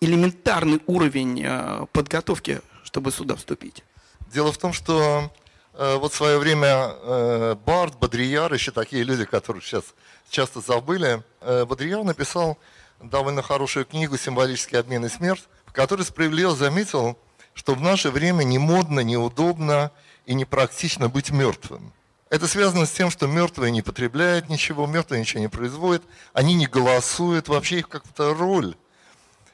элементарный 0.00 0.80
уровень 0.86 1.42
э, 1.44 1.86
подготовки, 1.92 2.60
чтобы 2.84 3.10
сюда 3.10 3.36
вступить? 3.36 3.84
Дело 4.32 4.52
в 4.52 4.58
том, 4.58 4.72
что 4.72 5.30
э, 5.74 5.96
вот 5.96 6.12
в 6.12 6.16
свое 6.16 6.38
время 6.38 7.54
Барт, 7.66 7.98
Бодрияр, 7.98 8.52
еще 8.52 8.70
такие 8.70 9.02
люди, 9.02 9.24
которые 9.24 9.62
сейчас 9.62 9.84
часто 10.30 10.60
забыли, 10.60 11.22
Бодрияр 11.40 12.02
написал 12.02 12.58
довольно 13.02 13.42
хорошую 13.42 13.84
книгу 13.84 14.16
«Символический 14.16 14.78
обмен 14.78 15.04
и 15.04 15.08
смерть», 15.08 15.44
в 15.66 15.72
которой 15.72 16.02
справедливо 16.02 16.54
заметил, 16.54 17.18
что 17.54 17.74
в 17.74 17.80
наше 17.80 18.10
время 18.10 18.44
не 18.44 18.58
модно, 18.58 19.00
неудобно 19.00 19.90
и 20.24 20.34
непрактично 20.34 21.08
быть 21.08 21.30
мертвым. 21.30 21.92
Это 22.28 22.48
связано 22.48 22.86
с 22.86 22.90
тем, 22.90 23.10
что 23.10 23.26
мертвые 23.28 23.70
не 23.70 23.82
потребляют 23.82 24.48
ничего, 24.48 24.86
мертвые 24.86 25.20
ничего 25.20 25.40
не 25.40 25.48
производят, 25.48 26.02
они 26.32 26.54
не 26.54 26.66
голосуют, 26.66 27.48
вообще 27.48 27.78
их 27.78 27.88
как-то 27.88 28.34
роль 28.34 28.74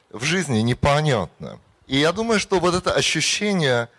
в 0.09 0.23
жизни 0.23 0.59
непонятна. 0.59 1.59
И 1.85 1.97
я 1.97 2.11
думаю, 2.11 2.39
что 2.39 2.59
вот 2.59 2.73
это 2.73 2.91
ощущение, 2.93 3.89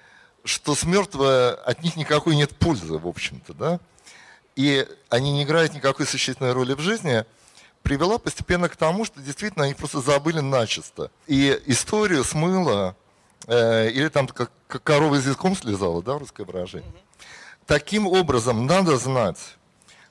что 0.43 0.75
с 0.75 0.85
мертвого 0.85 1.55
от 1.55 1.83
них 1.85 1.97
никакой 1.97 2.35
нет 2.35 2.57
пользы, 2.57 2.99
в 2.99 3.07
общем-то, 3.07 3.55
да, 3.55 3.81
и 4.57 4.87
они 5.09 5.33
не 5.33 5.45
играют 5.45 5.75
никакой 5.75 6.07
существенной 6.07 6.53
роли 6.53 6.75
в 6.75 6.81
жизни, 6.81 7.25
привела 7.83 8.19
постепенно 8.19 8.69
к 8.69 8.77
тому, 8.77 9.05
что 9.05 9.21
действительно 9.21 9.67
они 9.67 9.75
просто 9.75 10.01
забыли 10.01 10.41
начисто. 10.41 11.11
И 11.27 11.61
историю 11.67 12.25
смыла, 12.25 12.97
э, 13.47 13.91
или 13.91 14.09
там 14.09 14.27
как, 14.27 14.51
как 14.67 14.83
корова 14.83 15.17
языком 15.17 15.57
слезала, 15.57 16.03
да, 16.03 16.19
русское 16.19 16.45
выражение. 16.45 16.91
Таким 17.67 18.07
образом, 18.07 18.67
надо 18.67 18.99
знать, 18.99 19.39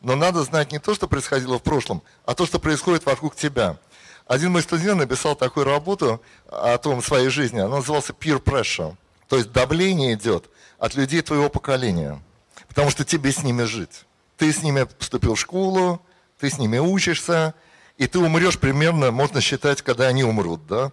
но 0.01 0.15
надо 0.15 0.43
знать 0.43 0.71
не 0.71 0.79
то, 0.79 0.95
что 0.95 1.07
происходило 1.07 1.59
в 1.59 1.63
прошлом, 1.63 2.01
а 2.25 2.33
то, 2.33 2.45
что 2.45 2.59
происходит 2.59 3.05
вокруг 3.05 3.35
тебя. 3.35 3.77
Один 4.25 4.51
мой 4.51 4.63
студент 4.63 4.99
написал 4.99 5.35
такую 5.35 5.65
работу 5.65 6.21
о 6.47 6.77
том 6.77 7.03
своей 7.03 7.29
жизни, 7.29 7.59
она 7.59 7.77
называлась 7.77 8.09
peer 8.09 8.41
pressure, 8.41 8.95
то 9.27 9.37
есть 9.37 9.51
давление 9.51 10.13
идет 10.13 10.49
от 10.79 10.95
людей 10.95 11.21
твоего 11.21 11.49
поколения, 11.49 12.19
потому 12.67 12.89
что 12.89 13.05
тебе 13.05 13.31
с 13.31 13.43
ними 13.43 13.63
жить. 13.63 14.05
Ты 14.37 14.51
с 14.51 14.63
ними 14.63 14.83
поступил 14.83 15.35
в 15.35 15.39
школу, 15.39 16.01
ты 16.39 16.49
с 16.49 16.57
ними 16.57 16.79
учишься, 16.79 17.53
и 17.97 18.07
ты 18.07 18.17
умрешь 18.17 18.59
примерно, 18.59 19.11
можно 19.11 19.41
считать, 19.41 19.81
когда 19.81 20.07
они 20.07 20.23
умрут, 20.23 20.65
да? 20.65 20.91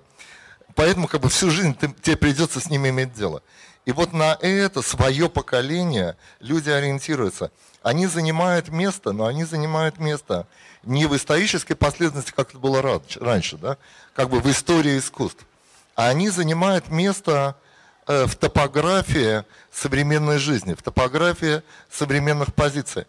Поэтому 0.74 1.08
как 1.08 1.22
бы 1.22 1.28
всю 1.30 1.50
жизнь 1.50 1.74
ты, 1.74 1.88
тебе 1.88 2.16
придется 2.16 2.60
с 2.60 2.68
ними 2.68 2.90
иметь 2.90 3.14
дело. 3.14 3.42
И 3.90 3.92
вот 3.92 4.12
на 4.12 4.38
это 4.40 4.82
свое 4.82 5.28
поколение 5.28 6.16
люди 6.38 6.70
ориентируются. 6.70 7.50
Они 7.82 8.06
занимают 8.06 8.68
место, 8.68 9.10
но 9.10 9.26
они 9.26 9.42
занимают 9.42 9.98
место 9.98 10.46
не 10.84 11.06
в 11.06 11.16
исторической 11.16 11.74
последовательности, 11.74 12.32
как 12.32 12.50
это 12.50 12.58
было 12.60 12.82
раньше, 12.82 13.56
да? 13.56 13.78
как 14.14 14.30
бы 14.30 14.38
в 14.38 14.48
истории 14.48 14.96
искусств, 14.96 15.44
а 15.96 16.06
они 16.06 16.30
занимают 16.30 16.88
место 16.88 17.56
э, 18.06 18.26
в 18.26 18.36
топографии 18.36 19.42
современной 19.72 20.38
жизни, 20.38 20.74
в 20.74 20.82
топографии 20.82 21.62
современных 21.90 22.54
позиций. 22.54 23.06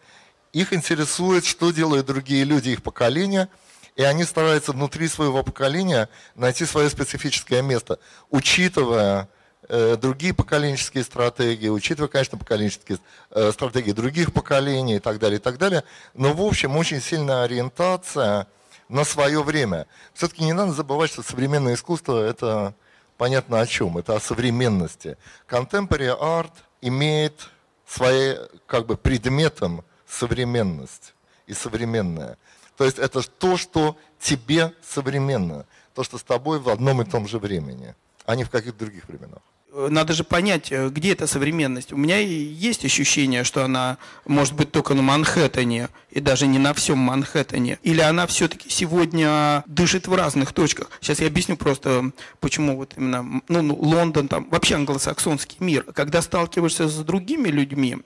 Их 0.52 0.74
интересует, 0.74 1.46
что 1.46 1.70
делают 1.70 2.08
другие 2.08 2.44
люди 2.44 2.70
их 2.70 2.82
поколения, 2.82 3.50
и 3.96 4.02
они 4.02 4.24
стараются 4.24 4.72
внутри 4.72 5.10
своего 5.10 5.44
поколения 5.44 6.10
найти 6.34 6.66
свое 6.66 6.90
специфическое 6.90 7.62
место, 7.62 8.00
учитывая 8.32 9.30
другие 9.70 10.34
поколенческие 10.34 11.04
стратегии, 11.04 11.70
учитывая, 11.70 12.10
конечно, 12.10 12.38
поколенческие 12.38 12.98
э, 13.30 13.52
стратегии 13.52 13.92
других 13.92 14.34
поколений 14.34 14.96
и 14.96 15.00
так 15.00 15.20
далее, 15.20 15.40
и 15.40 15.42
так 15.42 15.58
далее. 15.58 15.84
Но, 16.14 16.34
в 16.34 16.42
общем, 16.42 16.76
очень 16.76 17.02
сильная 17.02 17.44
ориентация 17.44 18.48
на 18.90 19.04
свое 19.06 19.42
время. 19.44 19.88
Все-таки 20.14 20.44
не 20.44 20.54
надо 20.54 20.74
забывать, 20.74 21.12
что 21.12 21.24
современное 21.24 21.76
искусство– 21.76 22.22
это 22.26 22.74
понятно 23.18 23.62
о 23.62 23.66
чем, 23.68 23.98
это 23.98 24.16
о 24.16 24.20
современности. 24.20 25.18
Contemporary 25.48 26.20
art 26.20 26.52
имеет 26.82 27.50
своим 27.86 28.38
как 28.66 28.88
бы 28.88 28.98
предметом 28.98 29.86
современность 30.08 31.14
и 31.46 31.54
современное. 31.54 32.38
То 32.78 32.84
есть 32.84 32.98
это 33.00 33.22
то, 33.22 33.58
что 33.58 33.96
тебе 34.20 34.74
современно, 34.84 35.66
то, 35.94 36.04
что 36.04 36.18
с 36.18 36.24
тобой 36.24 36.60
в 36.60 36.68
одном 36.68 37.02
и 37.02 37.06
том 37.06 37.28
же 37.28 37.38
времени, 37.38 37.96
а 38.26 38.36
не 38.36 38.44
в 38.44 38.50
каких-то 38.50 38.80
других 38.80 39.08
временах. 39.08 39.42
Э, 39.74 39.88
надо 39.90 40.14
же 40.14 40.24
понять, 40.24 40.72
э, 40.72 40.90
где 40.90 41.14
эта 41.14 41.28
современность. 41.28 41.94
У 41.94 41.98
меня 41.98 42.18
есть 42.18 42.84
ощущение, 42.84 43.44
что 43.44 43.64
она 43.64 43.98
может 44.26 44.54
быть 44.54 44.72
только 44.72 44.94
на 44.94 45.02
Манхэттене 45.02 45.90
и 46.10 46.20
даже 46.20 46.48
не 46.48 46.60
на 46.60 46.74
всем 46.74 46.98
Манхэттене. 46.98 47.80
Или 47.84 48.02
она 48.02 48.28
все-таки 48.28 48.70
сегодня 48.70 49.64
дышит 49.68 50.08
в 50.08 50.14
разных 50.14 50.52
точках. 50.54 50.90
Сейчас 51.00 51.22
я 51.22 51.28
объясню 51.28 51.56
просто, 51.56 52.12
почему 52.40 52.76
вот 52.76 52.94
именно 52.98 53.42
ну, 53.48 53.62
ну, 53.62 53.76
Лондон, 53.76 54.28
там 54.28 54.50
вообще 54.50 54.76
англосаксонский 54.76 55.58
мир. 55.60 55.84
Когда 55.94 56.22
сталкиваешься 56.22 56.88
с 56.90 56.98
другими 56.98 57.48
людьми, 57.48 57.98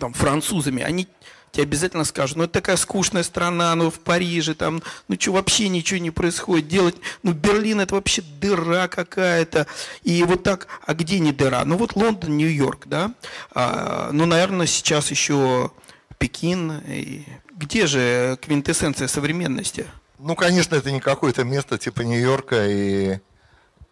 там, 0.00 0.12
французами, 0.14 0.82
они 0.82 1.06
тебе 1.52 1.64
обязательно 1.64 2.04
скажут, 2.04 2.36
ну 2.38 2.44
это 2.44 2.54
такая 2.54 2.76
скучная 2.76 3.22
страна, 3.22 3.74
ну 3.74 3.90
в 3.90 4.00
Париже 4.00 4.54
там, 4.54 4.82
ну 5.08 5.16
что 5.20 5.32
вообще 5.32 5.68
ничего 5.68 6.00
не 6.00 6.10
происходит, 6.10 6.66
делать, 6.66 6.96
ну 7.22 7.32
Берлин 7.32 7.80
это 7.80 7.94
вообще 7.94 8.22
дыра 8.22 8.88
какая-то, 8.88 9.66
и 10.02 10.22
вот 10.24 10.42
так, 10.42 10.66
а 10.84 10.94
где 10.94 11.18
не 11.18 11.30
дыра? 11.30 11.64
Ну 11.64 11.76
вот 11.76 11.94
Лондон, 11.94 12.36
Нью-Йорк, 12.38 12.86
да, 12.86 13.12
а, 13.54 14.10
ну 14.12 14.26
наверное 14.26 14.66
сейчас 14.66 15.10
еще 15.10 15.70
Пекин, 16.18 16.82
и 16.86 17.24
где 17.54 17.86
же 17.86 18.38
квинтэссенция 18.40 19.06
современности? 19.06 19.86
Ну, 20.18 20.36
конечно, 20.36 20.76
это 20.76 20.90
не 20.90 21.00
какое-то 21.00 21.44
место 21.44 21.78
типа 21.78 22.02
Нью-Йорка 22.02 22.68
и, 22.68 23.18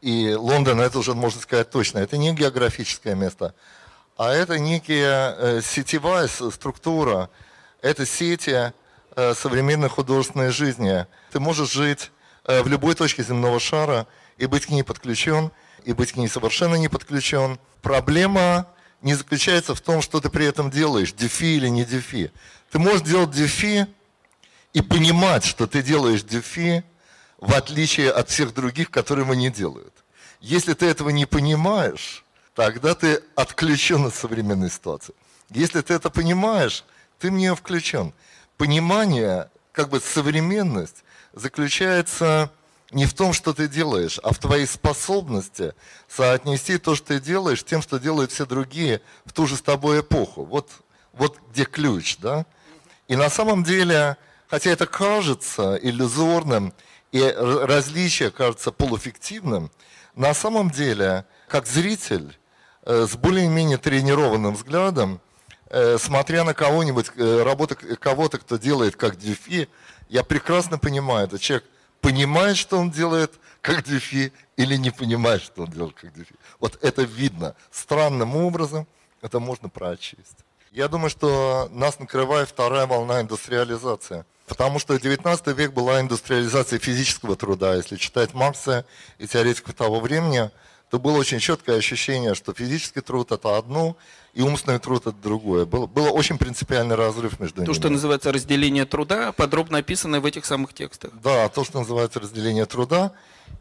и 0.00 0.33
Лондона, 0.35 0.83
это 0.83 0.99
уже 0.99 1.12
можно 1.14 1.40
сказать 1.40 1.71
точно. 1.71 1.99
Это 1.99 2.17
не 2.17 2.33
географическое 2.33 3.14
место, 3.14 3.55
а 4.17 4.33
это 4.33 4.59
некая 4.59 5.35
э, 5.37 5.61
сетевая 5.61 6.29
структура, 6.29 7.31
это 7.83 8.07
сети 8.07 8.73
э, 9.17 9.35
современной 9.35 9.89
художественной 9.89 10.51
жизни. 10.51 11.07
Ты 11.33 11.41
можешь 11.41 11.73
жить 11.73 12.11
э, 12.45 12.63
в 12.63 12.69
любой 12.69 12.95
точке 12.95 13.23
земного 13.23 13.61
шара 13.61 14.07
и 14.37 14.47
быть 14.47 14.67
к 14.67 14.71
ней 14.71 14.83
подключен, 14.83 15.51
и 15.85 15.93
быть 15.93 16.13
к 16.13 16.17
ней 16.17 16.29
совершенно 16.29 16.75
не 16.75 16.89
подключен. 16.89 17.59
Проблема 17.83 18.67
не 19.03 19.15
заключается 19.15 19.75
в 19.75 19.81
том, 19.81 20.03
что 20.03 20.21
ты 20.21 20.29
при 20.29 20.47
этом 20.47 20.71
делаешь, 20.71 21.13
дефи 21.13 21.57
или 21.57 21.69
не 21.69 21.85
дефи. 21.85 22.33
Ты 22.71 22.79
можешь 22.79 23.03
делать 23.03 23.31
дефи 23.31 23.87
и 24.73 24.83
понимать, 24.83 25.45
что 25.45 25.67
ты 25.67 25.83
делаешь 25.83 26.23
дефи, 26.23 26.85
в 27.39 27.55
отличие 27.55 28.11
от 28.11 28.29
всех 28.29 28.53
других, 28.53 28.91
которые 28.91 29.25
его 29.25 29.35
не 29.35 29.51
делают. 29.51 29.95
Если 30.41 30.75
ты 30.75 30.87
этого 30.87 31.09
не 31.11 31.27
понимаешь, 31.27 32.25
тогда 32.55 32.95
ты 32.95 33.23
отключен 33.35 34.07
от 34.07 34.15
современной 34.15 34.71
ситуации. 34.71 35.15
Если 35.49 35.81
ты 35.81 35.95
это 35.95 36.11
понимаешь, 36.11 36.85
ты 37.21 37.29
в 37.29 37.35
нее 37.35 37.55
включен. 37.55 38.12
Понимание, 38.57 39.50
как 39.73 39.91
бы 39.91 40.00
современность, 40.00 41.05
заключается 41.33 42.50
не 42.91 43.07
в 43.07 43.15
том, 43.15 43.33
что 43.33 43.53
ты 43.53 43.69
делаешь, 43.69 44.19
а 44.23 44.33
в 44.33 44.39
твоей 44.39 44.67
способности 44.67 45.75
соотнести 46.09 46.79
то, 46.79 46.97
что 46.97 47.09
ты 47.09 47.21
делаешь, 47.21 47.61
с 47.61 47.65
тем, 47.65 47.83
что 47.83 47.99
делают 47.99 48.33
все 48.33 48.47
другие 48.47 49.00
в 49.25 49.33
ту 49.33 49.47
же 49.47 49.57
с 49.57 49.62
тобой 49.62 50.00
эпоху. 50.00 50.45
Вот, 50.45 50.71
вот 51.12 51.39
где 51.53 51.65
ключ, 51.65 52.17
да? 52.19 52.47
И 53.07 53.15
на 53.15 53.31
самом 53.31 53.62
деле, 53.62 54.17
хотя 54.49 54.71
это 54.71 54.87
кажется 54.87 55.79
иллюзорным, 55.81 56.73
и 57.12 57.23
различие 57.23 58.31
кажется 58.31 58.73
полуфиктивным, 58.73 59.71
на 60.15 60.35
самом 60.35 60.71
деле, 60.71 61.27
как 61.49 61.67
зритель, 61.67 62.37
э, 62.85 63.07
с 63.09 63.17
более-менее 63.17 63.79
тренированным 63.79 64.55
взглядом, 64.55 65.21
смотря 65.99 66.45
на 66.45 66.55
кого-нибудь, 66.55 67.12
э, 67.17 67.43
работу 67.43 67.77
кого-то, 67.99 68.39
кто 68.39 68.57
делает 68.57 68.97
как 68.97 69.17
дюфи, 69.17 69.69
я 70.09 70.25
прекрасно 70.25 70.79
понимаю, 70.79 71.27
этот 71.27 71.41
человек 71.41 71.65
понимает, 72.00 72.57
что 72.57 72.79
он 72.79 72.91
делает 72.91 73.33
как 73.61 73.85
дюфи, 73.85 74.33
или 74.57 74.77
не 74.77 74.91
понимает, 74.91 75.43
что 75.43 75.62
он 75.62 75.71
делает 75.71 75.95
как 75.95 76.12
дюфи. 76.12 76.35
Вот 76.59 76.79
это 76.83 77.03
видно. 77.03 77.55
Странным 77.71 78.37
образом 78.37 78.87
это 79.23 79.39
можно 79.39 79.69
прочесть. 79.69 80.45
Я 80.73 80.89
думаю, 80.89 81.11
что 81.11 81.69
нас 81.73 81.99
накрывает 81.99 82.49
вторая 82.49 82.87
волна 82.87 83.21
индустриализации. 83.21 84.25
Потому 84.47 84.79
что 84.79 84.99
19 84.99 85.47
век 85.57 85.73
была 85.73 86.00
индустриализация 86.00 86.79
физического 86.79 87.37
труда. 87.37 87.77
Если 87.77 87.97
читать 87.97 88.35
Маркса 88.35 88.85
и 89.19 89.27
теоретиков 89.27 89.75
того 89.75 90.00
времени, 90.00 90.50
то 90.91 90.99
было 90.99 91.19
очень 91.19 91.39
четкое 91.39 91.79
ощущение, 91.79 92.35
что 92.35 92.53
физический 92.53 93.00
труд– 93.00 93.31
это 93.33 93.57
одно, 93.57 93.97
и 94.33 94.43
умственный 94.43 94.79
труд– 94.79 95.03
это 95.07 95.17
другое. 95.17 95.67
Был, 95.67 95.87
был 95.87 96.15
очень 96.15 96.39
принципиальный 96.39 96.95
разрыв 96.95 97.41
между 97.41 97.57
то, 97.57 97.63
ними. 97.63 97.67
То, 97.67 97.75
что 97.75 97.89
называется 97.89 98.33
разделение 98.33 98.85
труда, 98.85 99.33
подробно 99.33 99.79
описано 99.79 100.21
в 100.21 100.27
этих 100.27 100.45
самых 100.45 100.73
текстах. 100.73 101.11
Да, 101.23 101.49
то, 101.49 101.65
что 101.65 101.81
называется 101.81 102.21
разделение 102.21 102.67
труда. 102.67 103.13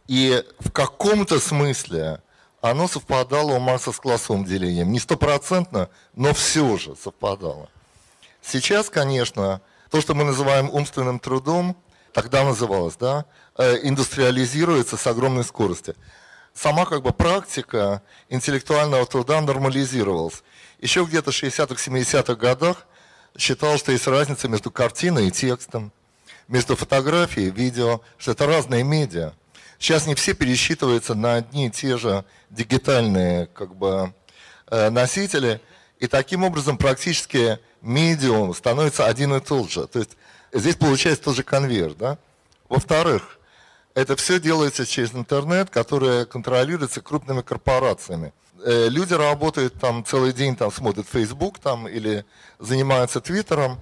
И 0.07 0.43
в 0.59 0.71
каком-то 0.71 1.39
смысле 1.39 2.21
оно 2.61 2.87
совпадало 2.87 3.53
у 3.53 3.59
Маркса 3.59 3.91
с 3.91 3.97
классовым 3.97 4.45
делением. 4.45 4.91
Не 4.91 4.99
стопроцентно, 4.99 5.89
но 6.15 6.33
все 6.33 6.77
же 6.77 6.95
совпадало. 6.95 7.69
Сейчас, 8.41 8.89
конечно, 8.89 9.61
то, 9.89 10.01
что 10.01 10.13
мы 10.13 10.23
называем 10.23 10.69
умственным 10.69 11.19
трудом, 11.19 11.75
тогда 12.13 12.43
называлось, 12.43 12.95
да, 12.95 13.25
э, 13.57 13.79
индустриализируется 13.83 14.97
с 14.97 15.07
огромной 15.07 15.43
скоростью. 15.43 15.95
Сама 16.61 16.85
как 16.85 17.03
бы 17.03 17.13
практика 17.13 18.01
интеллектуального 18.27 19.05
труда 19.05 19.39
нормализировалась. 19.39 20.43
Еще 20.81 21.05
где-то 21.05 21.31
в 21.31 21.33
60-х, 21.33 21.75
70-х 21.75 22.35
годах 22.35 22.85
считалось, 23.37 23.79
что 23.79 23.93
есть 23.93 24.07
разница 24.07 24.49
между 24.49 24.69
картиной 24.69 25.29
и 25.29 25.31
текстом, 25.31 25.93
между 26.49 26.75
фотографией 26.75 27.47
и 27.47 27.51
видео, 27.51 28.01
что 28.17 28.31
это 28.31 28.45
разные 28.45 28.83
медиа. 28.83 29.31
Сейчас 29.77 30.05
не 30.05 30.15
все 30.15 30.33
пересчитываются 30.33 31.15
на 31.15 31.35
одни 31.35 31.67
и 31.67 31.71
те 31.71 31.97
же 31.97 32.25
дигитальные 32.49 33.45
как 33.45 33.73
бы, 33.73 34.13
э, 34.69 34.89
носители, 34.89 35.61
и 35.97 36.07
таким 36.07 36.43
образом 36.43 36.77
практически 36.77 37.57
медиум 37.81 38.53
становится 38.53 39.05
один 39.05 39.33
и 39.33 39.39
тот 39.39 39.71
же. 39.71 39.87
То 39.87 39.99
есть 39.99 40.17
здесь 40.51 40.75
получается 40.75 41.23
тоже 41.23 41.43
конвейер. 41.43 41.93
Да? 41.93 42.17
Во-вторых, 42.67 43.38
это 43.99 44.15
все 44.15 44.39
делается 44.39 44.85
через 44.85 45.13
интернет, 45.13 45.69
который 45.69 46.25
контролируется 46.25 47.01
крупными 47.01 47.41
корпорациями. 47.41 48.31
Э, 48.63 48.87
люди 48.87 49.13
работают 49.13 49.73
там 49.73 50.05
целый 50.05 50.31
день, 50.31 50.55
там 50.55 50.71
смотрят 50.71 51.05
Facebook 51.05 51.59
там, 51.59 51.85
или 51.87 52.25
занимаются 52.59 53.19
Твиттером, 53.19 53.79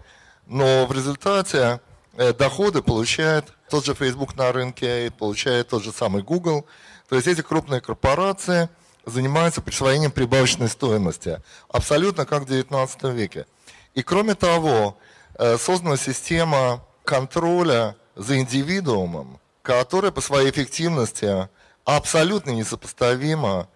но 0.48 0.88
в 0.88 0.92
результате 0.92 1.82
э, 2.14 2.34
доходы 2.34 2.82
получает 2.82 3.54
тот 3.70 3.86
же 3.86 3.94
Facebook 3.94 4.36
на 4.36 4.52
рынке, 4.52 5.12
получает 5.12 5.70
тот 5.70 5.84
же 5.84 5.92
самый 5.92 6.24
Google. 6.24 6.66
То 7.10 7.16
есть 7.16 7.28
эти 7.28 7.42
крупные 7.42 7.80
корпорации 7.80 8.70
занимаются 9.06 9.62
присвоением 9.62 10.12
прибавочной 10.12 10.68
стоимости, 10.68 11.42
абсолютно 11.70 12.26
как 12.26 12.44
в 12.44 12.52
XIX 12.52 13.14
веке. 13.14 13.46
И 13.94 14.02
кроме 14.02 14.34
того, 14.34 14.98
э, 15.36 15.58
создана 15.58 15.96
система 15.96 16.84
контроля 17.04 17.96
за 18.16 18.40
индивидуумом, 18.40 19.40
которая 19.68 20.12
по 20.14 20.22
своей 20.22 20.50
эффективности 20.50 21.50
абсолютно 21.84 22.52
несопоставима 22.52 23.68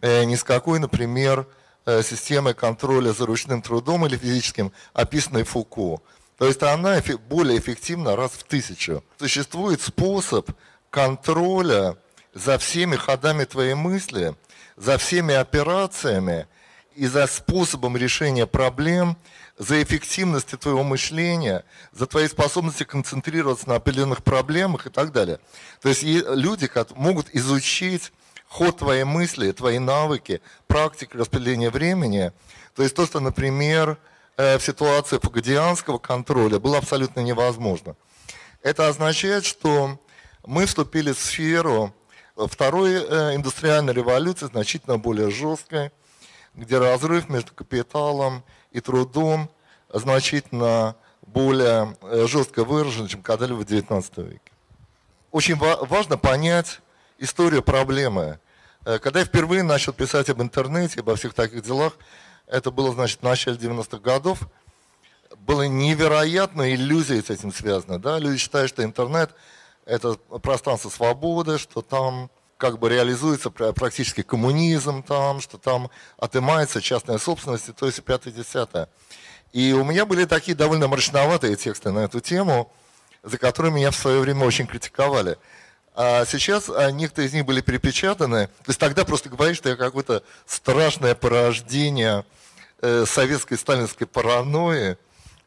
э, 0.00 0.24
ни 0.24 0.34
с 0.34 0.42
какой, 0.42 0.80
например, 0.80 1.46
э, 1.84 2.02
системой 2.02 2.52
контроля 2.52 3.12
за 3.12 3.26
ручным 3.26 3.62
трудом 3.62 4.04
или 4.06 4.16
физическим, 4.16 4.72
описанной 4.92 5.44
Фуко. 5.44 6.02
То 6.36 6.48
есть 6.48 6.64
она 6.64 7.00
более 7.28 7.60
эффективна 7.60 8.16
раз 8.16 8.32
в 8.32 8.42
тысячу. 8.42 9.04
Существует 9.20 9.80
способ 9.80 10.50
контроля 10.90 11.96
за 12.34 12.58
всеми 12.58 12.96
ходами 12.96 13.44
твоей 13.44 13.74
мысли, 13.74 14.34
за 14.76 14.98
всеми 14.98 15.32
операциями 15.32 16.48
и 16.96 17.06
за 17.06 17.26
способом 17.26 17.96
решения 17.96 18.46
проблем– 18.46 19.16
за 19.58 19.82
эффективностью 19.82 20.58
твоего 20.58 20.82
мышления, 20.82 21.64
за 21.92 22.06
твои 22.06 22.28
способности 22.28 22.84
концентрироваться 22.84 23.68
на 23.68 23.76
определенных 23.76 24.22
проблемах 24.22 24.86
и 24.86 24.90
так 24.90 25.12
далее. 25.12 25.40
То 25.80 25.88
есть 25.88 26.02
люди 26.02 26.70
могут 26.94 27.28
изучить 27.34 28.12
ход 28.48 28.78
твоей 28.78 29.04
мысли, 29.04 29.52
твои 29.52 29.78
навыки, 29.78 30.40
практики 30.66 31.16
распределения 31.16 31.70
времени. 31.70 32.32
То 32.74 32.82
есть 32.82 32.94
то, 32.94 33.06
что, 33.06 33.20
например, 33.20 33.98
э, 34.36 34.58
в 34.58 34.62
ситуации 34.62 35.18
фагодианского 35.18 35.98
контроля 35.98 36.58
было 36.58 36.78
абсолютно 36.78 37.20
невозможно. 37.20 37.96
Это 38.62 38.88
означает, 38.88 39.46
что 39.46 39.98
мы 40.44 40.66
вступили 40.66 41.12
в 41.12 41.18
сферу 41.18 41.94
второй 42.36 42.92
э, 42.92 43.34
индустриальной 43.34 43.94
революции, 43.94 44.46
значительно 44.46 44.98
более 44.98 45.30
жесткой, 45.30 45.92
где 46.56 46.78
разрыв 46.78 47.28
между 47.28 47.54
капиталом 47.54 48.42
и 48.72 48.80
трудом 48.80 49.48
значительно 49.92 50.96
более 51.26 51.96
э, 52.02 52.26
жестко 52.26 52.64
выражен, 52.64 53.06
чем 53.06 53.22
когда-либо 53.22 53.58
в 53.58 53.64
XIX 53.64 54.28
веке. 54.28 54.40
Очень 55.30 55.56
важно 55.56 56.16
понять 56.16 56.80
историю 57.18 57.62
проблемы. 57.62 58.40
Э, 58.84 58.98
когда 58.98 59.20
я 59.20 59.26
впервые 59.26 59.62
начал 59.62 59.92
писать 59.92 60.30
об 60.30 60.40
интернете, 60.40 61.00
обо 61.00 61.14
всех 61.14 61.34
таких 61.34 61.62
делах, 61.62 61.92
это 62.46 62.70
было, 62.70 62.92
значит, 62.92 63.20
в 63.20 63.24
начале 63.24 63.56
90-х 63.56 63.98
годов, 63.98 64.48
было 65.38 65.62
невероятно 65.62 66.72
иллюзия 66.72 67.22
с 67.22 67.30
этим 67.30 67.52
связана. 67.52 67.98
Да? 67.98 68.18
Люди 68.18 68.38
считают, 68.38 68.70
что 68.70 68.82
интернет– 68.82 69.30
это 69.84 70.14
пространство 70.14 70.88
свободы, 70.88 71.58
что 71.58 71.82
там 71.82 72.30
как 72.56 72.78
бы 72.78 72.88
реализуется 72.88 73.50
практически 73.50 74.22
коммунизм 74.22 75.02
там, 75.02 75.40
что 75.40 75.58
там 75.58 75.90
отымается 76.18 76.80
частная 76.80 77.18
собственность, 77.18 77.74
то 77.74 77.86
есть 77.86 78.02
пятое-десятое. 78.02 78.88
И 79.52 79.72
у 79.72 79.84
меня 79.84 80.06
были 80.06 80.24
такие 80.24 80.56
довольно 80.56 80.88
мрачноватые 80.88 81.56
тексты 81.56 81.90
на 81.90 82.00
эту 82.00 82.20
тему, 82.20 82.72
за 83.22 83.38
которые 83.38 83.72
меня 83.72 83.90
в 83.90 83.96
свое 83.96 84.20
время 84.20 84.44
очень 84.44 84.66
критиковали. 84.66 85.38
А 85.94 86.26
сейчас 86.26 86.68
а, 86.68 86.90
некоторые 86.90 87.28
из 87.28 87.32
них 87.32 87.46
были 87.46 87.62
перепечатаны. 87.62 88.48
То 88.48 88.68
есть 88.68 88.78
тогда 88.78 89.04
просто 89.04 89.30
говоришь, 89.30 89.56
что 89.56 89.70
я 89.70 89.76
какое-то 89.76 90.22
страшное 90.44 91.14
порождение 91.14 92.24
э, 92.82 93.06
советской 93.06 93.56
сталинской 93.56 94.06
паранойи, 94.06 94.98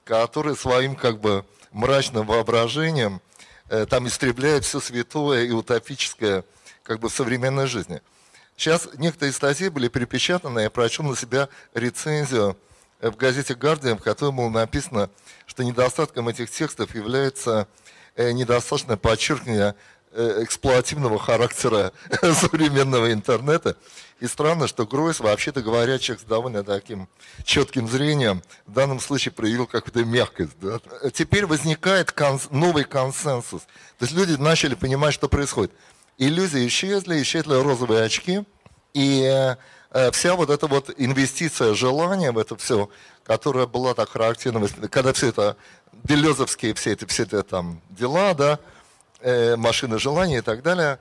которое 0.04 0.56
своим 0.56 0.96
как 0.96 1.20
бы 1.20 1.46
мрачным 1.72 2.26
воображением 2.26 3.22
э, 3.70 3.86
там 3.86 4.08
истребляет 4.08 4.66
все 4.66 4.80
святое 4.80 5.44
и 5.44 5.52
утопическое 5.52 6.44
как 6.90 7.00
бы 7.00 7.12
современной 7.12 7.68
жизни. 7.68 8.02
Сейчас 8.58 8.90
некоторые 8.98 9.32
статьи 9.32 9.70
были 9.70 9.90
перепечатаны, 9.90 10.62
я 10.62 10.70
прочел 10.72 11.06
на 11.06 11.16
себя 11.16 11.48
рецензию 11.76 12.58
в 13.00 13.16
газете 13.16 13.54
«Гардиан», 13.54 14.00
в 14.00 14.02
которой 14.02 14.32
было 14.32 14.50
написано, 14.50 15.12
что 15.46 15.64
недостатком 15.64 16.30
этих 16.30 16.50
текстов 16.50 16.96
является 16.96 17.68
э, 18.16 18.32
недостаточное 18.32 18.98
подчеркивание 18.98 19.76
э, 20.14 20.40
эксплуативного 20.42 21.20
характера 21.20 21.94
современного 22.34 23.14
интернета. 23.14 23.78
И 24.20 24.26
странно, 24.26 24.68
что 24.68 24.88
Гройс, 24.88 25.20
вообще-то 25.20 25.62
говоря, 25.62 26.00
человек 26.00 26.26
с 26.26 26.28
довольно 26.28 26.64
таким 26.64 27.08
четким 27.44 27.88
зрением, 27.88 28.42
в 28.66 28.74
данном 28.74 29.00
случае 29.00 29.32
проявил 29.32 29.68
какую-то 29.68 30.04
мягкость. 30.06 30.54
Да? 30.60 30.80
Теперь 31.14 31.46
возникает 31.46 32.10
конс- 32.10 32.48
новый 32.50 32.84
консенсус. 32.84 33.62
То 34.00 34.06
есть 34.06 34.14
люди 34.14 34.42
начали 34.42 34.74
понимать, 34.74 35.14
что 35.14 35.30
происходит 35.30 35.72
иллюзии 36.20 36.68
исчезли, 36.68 37.22
исчезли 37.22 37.56
розовые 37.56 38.04
очки, 38.04 38.44
и 38.94 39.56
э, 39.92 40.12
вся 40.12 40.36
вот 40.36 40.50
эта 40.52 40.68
вот 40.68 40.94
инвестиция 40.98 41.74
желания 41.74 42.32
в 42.32 42.38
это 42.38 42.56
все, 42.58 42.90
которая 43.24 43.66
была 43.66 43.96
так 43.96 44.10
характерна, 44.10 44.68
когда 44.90 45.14
все 45.14 45.30
это, 45.30 45.58
делезовские 46.04 46.76
все 46.76 46.92
эти, 46.92 47.06
все 47.06 47.24
эти 47.24 47.42
там 47.42 47.82
дела, 47.90 48.34
да, 48.34 48.60
э, 49.22 49.56
машины 49.56 49.98
желания 49.98 50.40
и 50.40 50.42
так 50.42 50.62
далее, 50.62 51.00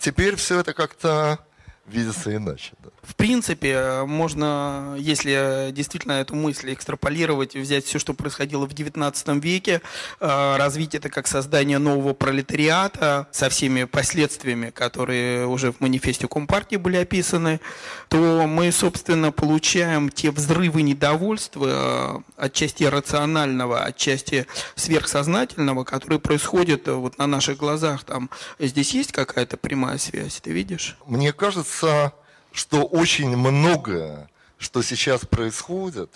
теперь 0.00 0.36
все 0.36 0.60
это 0.60 0.72
как-то 0.72 1.38
видится 1.86 2.34
иначе. 2.34 2.72
Да. 2.82 2.90
В 3.02 3.16
принципе, 3.16 4.04
можно, 4.06 4.96
если 4.98 5.70
действительно 5.72 6.12
эту 6.12 6.34
мысль 6.34 6.72
экстраполировать, 6.72 7.54
взять 7.54 7.84
все, 7.84 7.98
что 7.98 8.14
происходило 8.14 8.66
в 8.66 8.72
XIX 8.72 9.40
веке, 9.40 9.82
э, 10.20 10.56
развить 10.56 10.94
это 10.94 11.10
как 11.10 11.26
создание 11.26 11.78
нового 11.78 12.14
пролетариата 12.14 13.26
со 13.30 13.50
всеми 13.50 13.84
последствиями, 13.84 14.70
которые 14.70 15.46
уже 15.46 15.72
в 15.72 15.80
манифесте 15.80 16.26
Компартии 16.28 16.76
были 16.76 16.96
описаны, 16.96 17.60
то 18.08 18.46
мы, 18.46 18.72
собственно, 18.72 19.30
получаем 19.32 20.08
те 20.08 20.30
взрывы 20.30 20.82
недовольства, 20.82 22.22
э, 22.38 22.44
отчасти 22.44 22.84
рационального, 22.84 23.84
отчасти 23.84 24.46
сверхсознательного, 24.76 25.84
которые 25.84 26.20
происходят 26.20 26.88
вот 26.88 27.18
на 27.18 27.26
наших 27.26 27.58
глазах. 27.58 28.04
Там, 28.04 28.30
здесь 28.58 28.94
есть 28.94 29.12
какая-то 29.12 29.58
прямая 29.58 29.98
связь, 29.98 30.40
ты 30.40 30.52
видишь? 30.52 30.96
Мне 31.06 31.32
кажется, 31.32 31.73
что 31.80 32.84
очень 32.84 33.36
многое, 33.36 34.28
что 34.58 34.82
сейчас 34.82 35.26
происходит, 35.26 36.10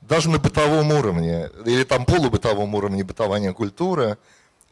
даже 0.00 0.30
на 0.30 0.38
бытовом 0.38 0.92
уровне, 0.92 1.50
или 1.64 1.84
там 1.84 2.04
полубытовом 2.04 2.74
уровне 2.74 3.04
бытования 3.04 3.52
культуры, 3.52 4.18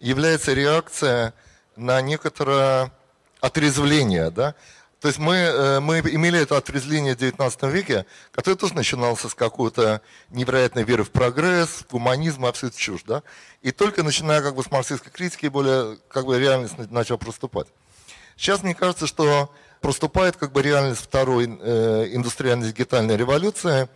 является 0.01 0.53
реакция 0.53 1.35
на 1.77 2.01
некоторое 2.01 2.93
отрезвление, 3.41 4.31
да? 4.31 4.55
То 5.01 5.09
есть 5.09 5.19
мы, 5.19 5.35
э, 5.35 5.81
мы 5.81 5.99
имели 5.99 6.41
это 6.41 6.57
отрезвление 6.57 7.15
в 7.15 7.19
XIX 7.19 7.71
веке, 7.71 8.07
которое 8.33 8.57
тоже 8.57 8.73
начиналось 8.73 9.21
с 9.21 9.35
какой-то 9.35 10.01
невероятной 10.31 10.83
веры 10.83 11.05
в 11.05 11.11
прогресс, 11.11 11.69
в 11.69 11.91
гуманизм, 11.91 12.47
абсолютно 12.47 12.81
чушь, 12.81 13.03
да? 13.07 13.23
И 13.61 13.71
только 13.71 14.03
начиная 14.03 14.41
как 14.41 14.55
бы 14.55 14.63
с 14.63 14.71
марксистской 14.71 15.13
критики, 15.13 15.47
более 15.49 15.99
как 16.09 16.25
бы 16.25 16.39
реальность 16.39 16.79
начала 16.91 17.19
проступать. 17.19 17.67
Сейчас 18.37 18.63
мне 18.63 18.75
кажется, 18.75 19.07
что 19.07 19.53
проступает 19.85 20.39
как 20.39 20.53
бы 20.53 20.63
реальность 20.63 21.03
второй 21.03 21.45
э, 21.45 22.09
индустриально-дигитальной 22.13 23.19
революции 23.19 23.87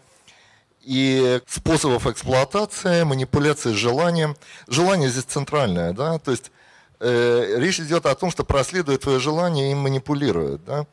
и 0.82 1.40
способов 1.46 2.06
эксплуатации, 2.06 3.04
манипуляции 3.04 3.72
желанием. 3.72 4.36
Желание 4.66 5.08
здесь 5.08 5.24
центральное, 5.24 5.94
да, 5.94 6.18
то 6.18 6.30
есть 6.30 6.52
э, 7.00 7.54
речь 7.56 7.80
идет 7.80 8.04
о 8.04 8.14
том, 8.14 8.30
что 8.30 8.44
проследуют 8.44 9.00
твое 9.00 9.18
желание 9.18 9.68
и 9.68 9.72
им 9.72 9.78
манипулируют, 9.78 10.62
да. 10.66 10.84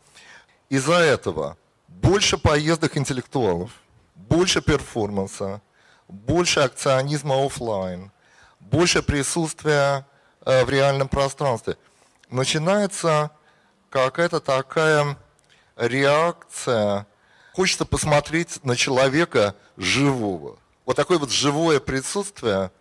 Из-за 0.69 0.99
этого 0.99 1.57
больше 1.89 2.37
поездок 2.37 2.95
интеллектуалов, 2.95 3.71
больше 4.15 4.61
перформанса, 4.61 5.61
больше 6.07 6.61
акционизма 6.61 7.45
офлайн, 7.45 8.13
больше 8.61 9.03
присутствия 9.03 10.07
э, 10.45 10.63
в 10.63 10.69
реальном 10.69 11.09
пространстве. 11.09 11.75
Начинается 12.29 13.31
какая-то 14.03 14.39
такая 14.39 15.17
реакция. 15.77 17.07
Хочется 17.53 17.85
посмотреть 17.85 18.63
на 18.63 18.75
человека 18.75 19.55
живого. 19.77 20.57
Вот 20.85 20.95
такое 20.95 21.17
вот 21.17 21.31
живое 21.31 21.79
присутствие. 21.79 22.71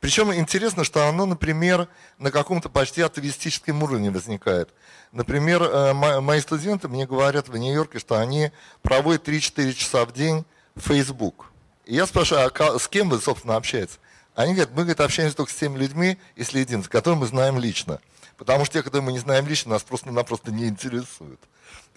Причем 0.00 0.32
интересно, 0.34 0.84
что 0.84 1.08
оно, 1.08 1.26
например, 1.26 1.88
на 2.18 2.30
каком-то 2.30 2.68
почти 2.68 3.02
атовистическом 3.02 3.82
уровне 3.82 4.10
возникает. 4.10 4.70
Например, 5.12 5.62
э, 5.62 5.92
мои 5.92 6.40
студенты 6.40 6.88
мне 6.88 7.06
говорят 7.06 7.48
в 7.48 7.56
Нью-Йорке, 7.56 7.98
что 7.98 8.18
они 8.18 8.50
проводят 8.82 9.28
3-4 9.28 9.72
часа 9.74 10.04
в 10.04 10.12
день 10.12 10.44
в 10.74 10.88
Facebook. 10.88 11.52
И 11.84 11.94
я 11.94 12.06
спрашиваю, 12.06 12.50
а 12.52 12.78
с 12.78 12.88
кем 12.88 13.10
вы, 13.10 13.20
собственно, 13.20 13.56
общаетесь? 13.56 13.98
Они 14.34 14.54
говорят, 14.54 14.70
мы 14.70 14.82
говорит, 14.82 15.00
общаемся 15.00 15.36
только 15.36 15.52
с 15.52 15.56
теми 15.56 15.76
людьми 15.76 16.18
и 16.36 16.42
следим, 16.42 16.82
с 16.82 16.88
которыми 16.88 17.20
мы 17.20 17.26
знаем 17.26 17.58
лично. 17.58 18.00
Потому 18.44 18.64
что 18.64 18.74
те, 18.74 18.82
которые 18.82 19.06
мы 19.06 19.12
не 19.12 19.20
знаем 19.20 19.46
лично, 19.46 19.70
нас 19.70 19.84
просто-напросто 19.84 20.50
не 20.50 20.66
интересуют. 20.66 21.40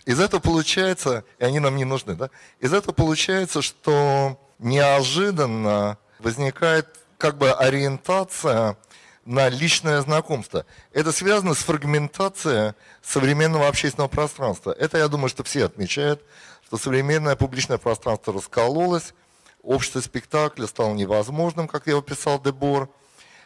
Из 0.05 0.19
этого 0.19 0.39
получается, 0.39 1.23
и 1.39 1.43
они 1.43 1.59
нам 1.59 1.75
не 1.75 1.85
нужны, 1.85 2.13
да? 2.13 2.29
Из 2.59 2.71
этого 2.71 2.93
получается, 2.93 3.63
что 3.63 4.39
неожиданно 4.59 5.97
возникает 6.19 6.87
как 7.17 7.39
бы 7.39 7.51
ориентация 7.51 8.77
на 9.25 9.49
личное 9.49 9.99
знакомство. 10.01 10.67
Это 10.93 11.11
связано 11.11 11.55
с 11.55 11.63
фрагментацией 11.63 12.75
современного 13.01 13.67
общественного 13.67 14.09
пространства. 14.09 14.71
Это, 14.77 14.99
я 14.99 15.07
думаю, 15.07 15.29
что 15.29 15.43
все 15.43 15.65
отмечают, 15.65 16.21
что 16.67 16.77
современное 16.77 17.35
публичное 17.35 17.79
пространство 17.79 18.31
раскололось, 18.31 19.15
общество 19.63 19.99
спектакля 19.99 20.67
стало 20.67 20.93
невозможным, 20.93 21.67
как 21.67 21.87
его 21.87 22.01
писал 22.01 22.39
Дебор. 22.39 22.87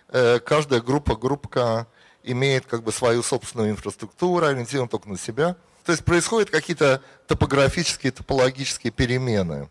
Э, 0.10 0.40
каждая 0.40 0.82
группа, 0.82 1.16
группка 1.16 1.88
имеет 2.24 2.66
как 2.66 2.84
бы 2.84 2.92
свою 2.92 3.24
собственную 3.24 3.72
инфраструктуру, 3.72 4.46
ориентирован 4.46 4.90
только 4.90 5.10
на 5.10 5.18
себя. 5.18 5.56
То 5.86 5.92
есть 5.92 6.04
происходят 6.04 6.50
какие-то 6.50 7.02
топографические, 7.28 8.12
топологические 8.12 8.92
перемены 8.92 9.70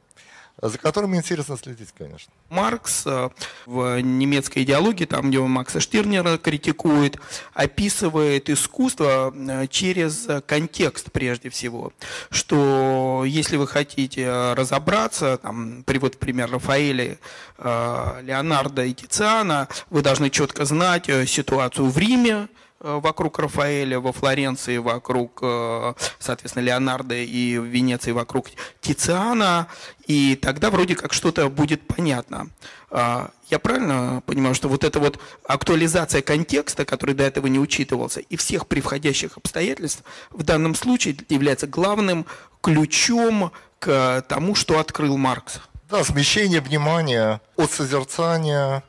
за 0.60 0.78
которыми 0.78 1.16
интересно 1.16 1.56
следить, 1.56 1.90
конечно. 1.96 2.32
Маркс 2.48 3.04
э, 3.06 3.30
в 3.66 4.00
немецкой 4.00 4.64
идеологии, 4.64 5.04
там, 5.04 5.28
где 5.30 5.38
он 5.38 5.50
Макса 5.50 5.80
Штирнера 5.80 6.36
критикует, 6.36 7.18
описывает 7.54 8.50
искусство 8.50 9.32
э, 9.34 9.66
через 9.68 10.28
контекст 10.46 11.12
прежде 11.12 11.48
всего. 11.50 11.92
Что 12.30 13.22
если 13.24 13.56
вы 13.56 13.66
хотите 13.68 14.52
разобраться, 14.54 15.38
там, 15.38 15.84
привод 15.84 16.18
пример 16.18 16.50
Рафаэля, 16.50 17.18
э, 17.58 18.20
Леонардо 18.22 18.84
и 18.84 18.94
Тициана, 18.94 19.68
вы 19.90 20.02
должны 20.02 20.30
четко 20.30 20.64
знать 20.64 21.08
ситуацию 21.26 21.88
в 21.88 21.96
Риме, 21.96 22.48
вокруг 22.80 23.38
Рафаэля, 23.38 23.98
во 23.98 24.12
Флоренции 24.12 24.78
вокруг, 24.78 25.40
э, 25.42 25.94
соответственно, 26.18 26.64
Леонардо 26.64 27.16
и 27.16 27.58
в 27.58 27.64
Венеции 27.64 28.12
вокруг 28.12 28.46
Тициана, 28.80 29.66
и 30.06 30.36
тогда 30.36 30.70
вроде 30.70 30.94
как 30.94 31.12
что-то 31.12 31.48
будет 31.48 31.86
понятно. 31.86 32.50
А, 32.90 33.30
я 33.50 33.58
правильно 33.58 34.22
понимаю, 34.26 34.54
что 34.54 34.68
вот 34.68 34.84
эта 34.84 35.00
вот 35.00 35.18
актуализация 35.44 36.22
контекста, 36.22 36.84
который 36.84 37.14
до 37.14 37.24
этого 37.24 37.48
не 37.48 37.58
учитывался, 37.58 38.20
и 38.20 38.36
всех 38.36 38.66
превходящих 38.66 39.36
обстоятельств 39.36 40.04
в 40.30 40.42
данном 40.44 40.74
случае 40.74 41.16
является 41.28 41.66
главным 41.66 42.26
ключом 42.62 43.52
к 43.78 44.24
тому, 44.28 44.54
что 44.54 44.78
открыл 44.78 45.16
Маркс? 45.16 45.60
Да, 45.90 46.04
смещение 46.04 46.60
внимания 46.60 47.40
от 47.56 47.70
созерцания 47.70 48.84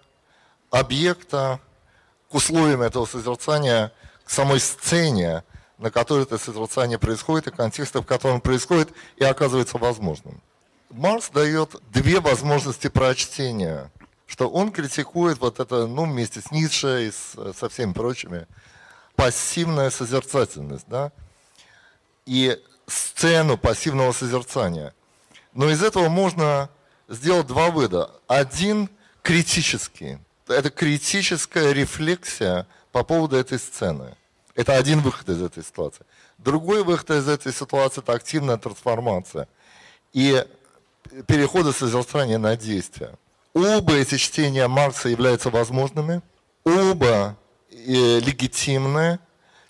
объекта 0.70 1.60
к 2.30 2.36
условиям 2.36 2.82
этого 2.82 3.06
созерцания, 3.06 3.92
к 4.24 4.30
самой 4.30 4.60
сцене, 4.60 5.44
на 5.78 5.92
которой 5.92 6.24
это 6.24 6.38
созерцание 6.38 7.00
происходит, 7.00 7.48
и 7.48 7.52
контекста, 7.52 8.02
в 8.02 8.06
котором 8.06 8.40
происходит, 8.40 8.90
и 9.18 9.24
оказывается 9.24 9.78
возможным. 9.78 10.42
Марс 10.92 11.30
дает 11.30 11.76
две 11.92 12.20
возможности 12.20 12.88
прочтения, 12.88 13.92
что 14.28 14.50
он 14.50 14.72
критикует 14.72 15.40
вот 15.40 15.60
это, 15.60 15.88
ну, 15.88 16.06
вместе 16.06 16.42
с 16.42 16.52
Ницше 16.52 17.08
и 17.08 17.12
с, 17.12 17.58
со 17.58 17.70
всеми 17.70 17.94
прочими, 17.94 18.46
пассивная 19.16 19.90
созерцательность, 19.90 20.86
да, 20.88 21.12
и 22.26 22.62
сцену 22.86 23.58
пассивного 23.58 24.12
созерцания. 24.12 24.94
Но 25.54 25.70
из 25.70 25.82
этого 25.84 26.10
можно 26.10 26.70
сделать 27.08 27.48
два 27.48 27.72
выда. 27.72 28.12
Один 28.28 28.90
критический– 29.24 30.20
это 30.50 30.70
критическая 30.70 31.74
рефлексия 31.74 32.68
по 32.92 33.04
поводу 33.04 33.38
этой 33.38 33.60
сцены. 33.60 34.16
Это 34.56 34.76
один 34.76 35.00
выход 35.02 35.30
из 35.30 35.42
этой 35.42 35.64
ситуации. 35.64 36.06
Другой 36.38 36.84
выход 36.84 37.12
из 37.12 37.28
этой 37.28 37.54
ситуации– 37.54 38.02
это 38.04 38.14
активная 38.14 38.58
трансформация 38.58 39.48
и 40.12 40.44
переходы 41.28 41.72
созерцания 41.72 42.38
на 42.38 42.58
действие. 42.58 43.16
Оба 43.54 43.94
эти 43.94 44.18
чтения 44.18 44.68
Маркса 44.68 45.10
являются 45.10 45.50
возможными, 45.50 46.22
оба 46.64 47.36
э, 47.72 48.20
легитимны, 48.20 49.20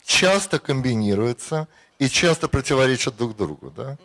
часто 0.04 0.60
комбинируются 0.60 1.68
и 1.98 2.10
часто 2.10 2.48
противоречат 2.48 3.16
друг 3.16 3.36
другу. 3.36 3.72
Да? 3.72 3.98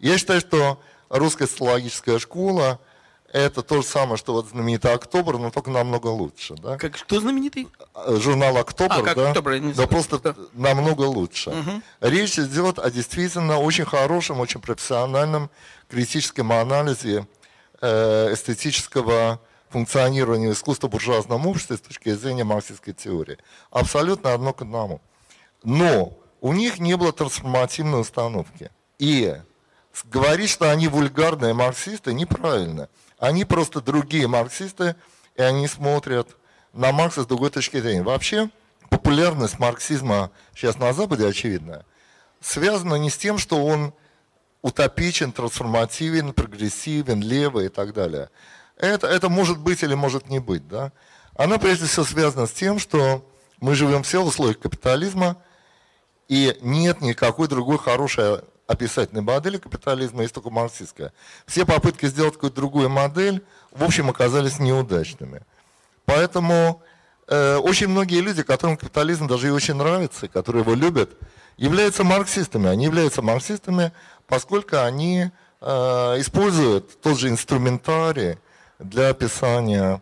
Я 0.00 0.18
считаю, 0.18 0.40
что 0.40 0.80
русская 1.08 1.46
социологическая 1.46 2.18
школа– 2.18 2.80
это 3.32 3.62
то 3.62 3.76
же 3.76 3.86
самое, 3.86 4.16
что 4.16 4.32
вот 4.32 4.48
знаменитый 4.48 4.92
«Октобр», 4.92 5.38
но 5.38 5.50
только 5.50 5.70
намного 5.70 6.08
лучше. 6.08 6.54
Да? 6.56 6.76
Как, 6.76 6.96
что 6.96 7.20
знаменитый? 7.20 7.68
Э, 7.94 8.16
журнал 8.20 8.56
«Октобр», 8.56 9.08
а, 9.08 9.14
да? 9.14 9.28
«Октобр», 9.30 9.58
не 9.58 9.72
да 9.72 9.86
просто 9.86 10.18
что? 10.18 10.36
намного 10.52 11.02
лучше. 11.02 11.50
Угу. 11.50 11.82
Речь 12.00 12.38
идет 12.38 12.78
о 12.78 12.90
действительно 12.90 13.58
очень 13.58 13.84
хорошем, 13.84 14.40
очень 14.40 14.60
профессиональном 14.60 15.48
критическом 15.88 16.50
анализе 16.52 17.26
э, 17.80 18.34
эстетического 18.34 19.40
функционирования 19.68 20.50
искусства 20.50 20.88
в 20.88 20.90
буржуазном 20.90 21.46
обществе 21.46 21.76
с 21.76 21.80
точки 21.80 22.12
зрения 22.14 22.44
марксистской 22.44 22.94
теории. 22.94 23.38
Абсолютно 23.70 24.34
одно 24.34 24.52
к 24.52 24.62
одному. 24.62 25.00
Но 25.62 26.18
у 26.40 26.52
них 26.52 26.80
не 26.80 26.96
было 26.96 27.12
трансформативной 27.12 28.00
установки. 28.00 28.70
И 28.98 29.36
говорить, 30.04 30.50
что 30.50 30.70
они 30.70 30.88
вульгарные 30.88 31.54
марксисты, 31.54 32.12
неправильно. 32.12 32.88
Они 33.20 33.44
просто 33.44 33.82
другие 33.82 34.26
марксисты, 34.26 34.96
и 35.36 35.42
они 35.42 35.68
смотрят 35.68 36.36
на 36.72 36.90
Маркса 36.90 37.22
с 37.22 37.26
другой 37.26 37.50
точки 37.50 37.78
зрения. 37.78 38.02
Вообще, 38.02 38.48
популярность 38.88 39.58
марксизма 39.58 40.30
сейчас 40.54 40.78
на 40.78 40.92
Западе 40.94 41.26
очевидная. 41.26 41.84
связано 42.40 42.94
не 42.94 43.10
с 43.10 43.18
тем, 43.18 43.36
что 43.36 43.62
он 43.62 43.92
утопичен, 44.62 45.32
трансформативен, 45.32 46.32
прогрессивен, 46.32 47.20
левый 47.22 47.66
и 47.66 47.68
так 47.68 47.92
далее. 47.92 48.30
Это, 48.78 49.06
это 49.06 49.28
может 49.28 49.58
быть 49.58 49.82
или 49.82 49.92
может 49.94 50.30
не 50.30 50.38
быть. 50.38 50.66
Да? 50.66 50.92
Она 51.34 51.58
прежде 51.58 51.84
всего 51.84 52.06
связана 52.06 52.46
с 52.46 52.52
тем, 52.52 52.78
что 52.78 53.30
мы 53.60 53.74
живем 53.74 54.02
все 54.02 54.22
в 54.22 54.26
условиях 54.28 54.58
капитализма, 54.58 55.36
и 56.28 56.56
нет 56.62 57.02
никакой 57.02 57.48
другой 57.48 57.78
хорошей 57.78 58.40
описательной 58.70 59.22
модели 59.22 59.58
капитализма, 59.58 60.22
есть 60.22 60.32
только 60.32 60.50
марксистская. 60.50 61.12
Все 61.44 61.66
попытки 61.66 62.06
сделать 62.06 62.34
какую-то 62.34 62.56
другую 62.56 62.88
модель, 62.88 63.44
в 63.72 63.82
общем, 63.82 64.08
оказались 64.08 64.60
неудачными. 64.60 65.42
Поэтому 66.04 66.80
э, 67.26 67.56
очень 67.56 67.88
многие 67.88 68.20
люди, 68.20 68.44
которым 68.44 68.76
капитализм 68.76 69.26
даже 69.26 69.48
и 69.48 69.50
очень 69.50 69.74
нравится, 69.74 70.28
которые 70.28 70.62
его 70.62 70.74
любят, 70.74 71.10
являются 71.56 72.04
марксистами. 72.04 72.68
Они 72.68 72.84
являются 72.84 73.22
марксистами, 73.22 73.92
поскольку 74.28 74.76
они 74.78 75.30
э, 75.60 75.66
используют 76.20 77.00
тот 77.00 77.18
же 77.18 77.28
инструментарий 77.28 78.38
для 78.78 79.08
описания 79.08 80.00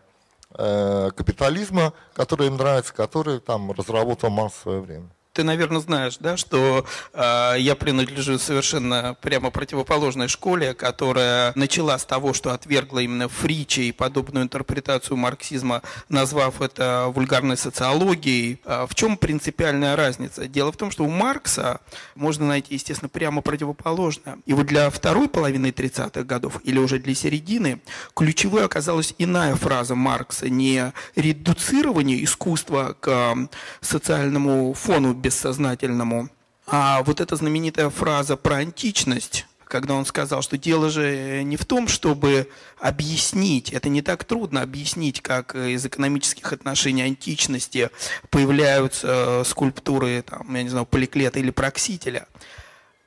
э, 0.53 1.11
капитализма, 1.17 1.95
который 2.15 2.49
им 2.49 2.59
нравится, 2.59 2.93
который 2.93 3.41
там 3.41 3.73
разработал 3.73 4.29
Маркс 4.29 4.59
в 4.59 4.63
свое 4.63 4.81
время 4.81 5.09
ты, 5.39 5.45
наверное, 5.45 5.81
знаешь, 5.81 6.17
да, 6.19 6.37
что 6.37 6.85
э, 7.13 7.55
я 7.59 7.77
принадлежу 7.77 8.41
совершенно 8.41 9.17
прямо 9.21 9.51
противоположной 9.51 10.27
школе, 10.27 10.75
которая 10.75 11.53
начала 11.55 11.97
с 11.97 12.05
того, 12.05 12.33
что 12.33 12.51
отвергла 12.51 12.99
именно 12.99 13.29
Фрича 13.29 13.83
и 13.83 13.93
подобную 13.93 14.47
интерпретацию 14.47 15.17
марксизма, 15.17 15.83
назвав 16.09 16.61
это 16.61 17.13
вульгарной 17.15 17.57
социологией. 17.57 18.61
А 18.65 18.89
в 18.89 18.97
чем 18.97 19.17
принципиальная 19.17 19.95
разница? 19.95 20.49
Дело 20.49 20.73
в 20.73 20.77
том, 20.77 20.91
что 20.91 21.05
у 21.05 21.09
Маркса 21.09 21.79
можно 22.17 22.45
найти, 22.45 22.75
естественно, 22.75 23.09
прямо 23.09 23.41
противоположное. 23.41 24.39
И 24.45 24.55
вот 24.55 24.67
для 24.67 24.91
второй 24.91 25.29
половины 25.29 25.69
30-х 25.69 26.25
годов 26.25 26.59
или 26.65 26.81
уже 26.81 26.99
для 26.99 27.15
середины 27.15 27.81
ключевой 28.17 28.65
оказалась 28.65 29.15
иная 29.19 29.55
фраза 29.55 29.95
Маркса, 29.95 30.49
не 30.49 30.93
редуцирование 31.15 32.25
искусства 32.25 32.97
к 32.99 33.37
социальному 33.81 34.75
фону 34.75 35.15
бессознательному. 35.29 36.31
А 36.67 37.03
вот 37.03 37.21
эта 37.21 37.37
знаменитая 37.37 37.91
фраза 37.91 38.37
про 38.37 38.57
античность, 38.57 39.47
когда 39.65 39.95
он 39.95 40.07
сказал, 40.07 40.41
что 40.41 40.57
дело 40.57 40.89
же 40.89 41.43
не 41.43 41.57
в 41.59 41.67
том, 41.67 41.87
чтобы 41.89 42.49
объяснить, 42.79 43.71
это 43.73 43.91
не 43.91 44.01
так 44.01 44.25
трудно 44.25 44.63
объяснить, 44.63 45.21
как 45.21 45.55
из 45.55 45.85
экономических 45.85 46.53
отношений 46.53 47.03
античности 47.03 47.91
появляются 48.31 49.09
э, 49.09 49.45
скульптуры, 49.45 50.23
там, 50.23 50.55
я 50.55 50.63
не 50.63 50.71
знаю, 50.71 50.87
Поликлета 50.87 51.39
или 51.39 51.51
Проксителя. 51.51 52.27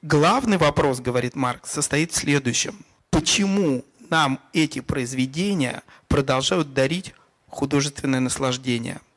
Главный 0.04 0.58
вопрос, 0.58 1.00
говорит 1.00 1.36
Маркс, 1.36 1.72
состоит 1.72 2.12
в 2.12 2.16
следующем. 2.16 2.86
Почему 3.10 3.84
нам 4.10 4.40
эти 4.54 4.80
произведения 4.80 5.82
продолжают 6.08 6.74
дарить 6.74 7.14
художественное 7.48 8.20
наслаждение– 8.20 9.02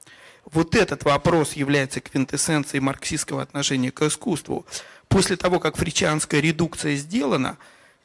вот 0.53 0.75
этот 0.75 1.05
вопрос 1.05 1.55
является 1.55 2.01
квинтэссенцией 2.01 2.81
марксистского 2.81 3.43
отношения 3.43 3.91
к 3.91 4.03
искусству. 4.03 4.67
После 5.09 5.37
того, 5.37 5.61
как 5.61 5.77
фричанская 5.77 6.41
редукция 6.41 6.97
сделана, 6.97 7.57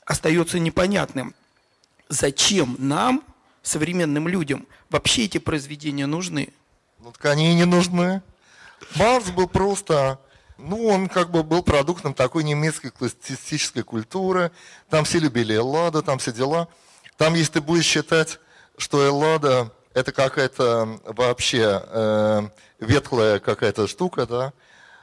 остается 0.06 0.60
непонятным, 0.60 1.34
зачем 2.08 2.76
нам, 2.80 3.24
современным 3.62 4.28
людям, 4.28 4.68
вообще 4.90 5.26
эти 5.26 5.38
произведения 5.38 6.06
нужны. 6.06 6.50
Ну 7.00 7.12
так 7.12 7.26
они 7.26 7.52
и 7.52 7.56
не 7.56 7.66
нужны. 7.66 8.22
Маркс 8.96 9.30
был 9.30 9.48
просто, 9.48 10.20
ну 10.58 10.88
он 10.88 11.10
как 11.10 11.32
бы 11.32 11.44
был 11.44 11.64
продуктом 11.64 12.14
такой 12.14 12.44
немецкой 12.44 12.90
классицистической 12.90 13.84
культуры. 13.84 14.52
Там 14.90 15.06
все 15.06 15.20
любили 15.20 15.56
Эллада, 15.56 16.02
там 16.02 16.20
все 16.20 16.32
дела. 16.32 16.68
Там, 17.18 17.34
если 17.34 17.54
ты 17.54 17.62
будешь 17.62 17.86
считать, 17.86 18.40
что 18.78 19.04
Эллада 19.04 19.74
это 19.94 20.12
какая-то 20.12 21.00
вообще 21.06 21.84
э, 21.86 22.50
ветхлая 22.80 23.40
какая-то 23.40 23.88
штука, 23.88 24.26
да, 24.26 24.54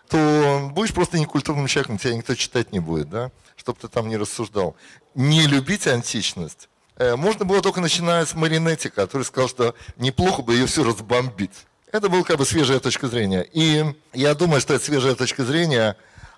то 0.09 0.71
будешь 0.73 0.95
просто 0.95 1.19
некультурным 1.19 1.67
человеком, 1.67 1.99
тебя 1.99 2.15
никто 2.15 2.35
читать 2.35 2.73
не 2.73 2.79
будет, 2.79 3.11
да, 3.11 3.31
чтобы 3.57 3.79
ты 3.81 3.89
там 3.89 4.09
не 4.09 4.17
рассуждал. 4.17 4.77
Не 5.15 5.47
любить 5.47 5.87
античность 5.87 6.69
э, 6.97 7.17
можно 7.17 7.45
было 7.45 7.63
только 7.63 7.81
начиная 7.81 8.25
с 8.25 8.35
Маринетти, 8.35 8.89
который 8.89 9.25
сказал, 9.25 9.49
что 9.49 9.75
неплохо 9.97 10.43
бы 10.43 10.55
ее 10.55 10.67
все 10.67 10.85
разбомбить. 10.85 11.67
Это 11.93 12.09
была 12.09 12.23
как 12.23 12.39
бы 12.39 12.45
свежая 12.45 12.81
точка 12.81 13.09
зрения. 13.09 13.47
И 13.53 13.85
я 14.13 14.35
думаю, 14.35 14.61
что 14.61 14.75
эта 14.75 14.85
свежая 14.85 15.15
точка 15.15 15.45
зрения, 15.45 15.97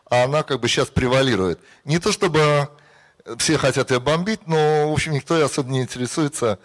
она 0.09 0.43
как 0.43 0.61
бы 0.61 0.69
сейчас 0.69 0.89
превалирует. 0.89 1.61
Не 1.85 1.99
то 1.99 2.13
чтобы 2.13 2.69
все 3.39 3.59
хотят 3.59 3.91
ее 3.91 4.01
бомбить, 4.01 4.47
но, 4.47 4.89
в 4.89 4.93
общем, 4.93 5.13
никто 5.13 5.43
особо 5.45 5.71
не 5.71 5.83
интересуется 5.83 6.59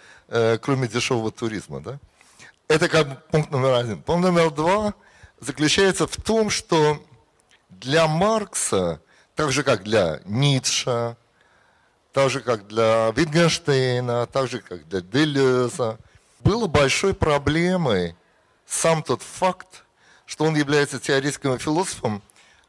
кроме 0.61 0.87
дешевого 0.87 1.31
туризма. 1.31 1.79
Да? 1.79 1.99
Это 2.67 2.89
как 2.89 3.27
пункт 3.27 3.51
номер 3.51 3.73
один. 3.73 4.01
Пункт 4.01 4.23
номер 4.23 4.49
два 4.49 4.93
заключается 5.39 6.07
в 6.07 6.15
том, 6.15 6.49
что 6.49 7.03
для 7.69 8.07
Маркса, 8.07 9.01
так 9.35 9.51
же 9.51 9.63
как 9.63 9.83
для 9.83 10.21
Ницше, 10.25 11.15
так 12.11 12.29
же 12.29 12.39
как 12.39 12.67
для 12.67 13.09
Wittgensteina, 13.09 14.25
так 14.25 14.47
же 14.47 14.61
как 14.61 14.87
для 14.87 15.01
Делеза, 15.01 15.97
было 16.39 16.67
большой 16.67 17.13
проблемой 17.13 18.15
сам 18.65 19.03
тот 19.03 19.21
факт, 19.21 19.83
что 20.25 20.45
он 20.45 20.55
является 20.55 20.99
теоретическим 20.99 21.59
философом, 21.59 22.21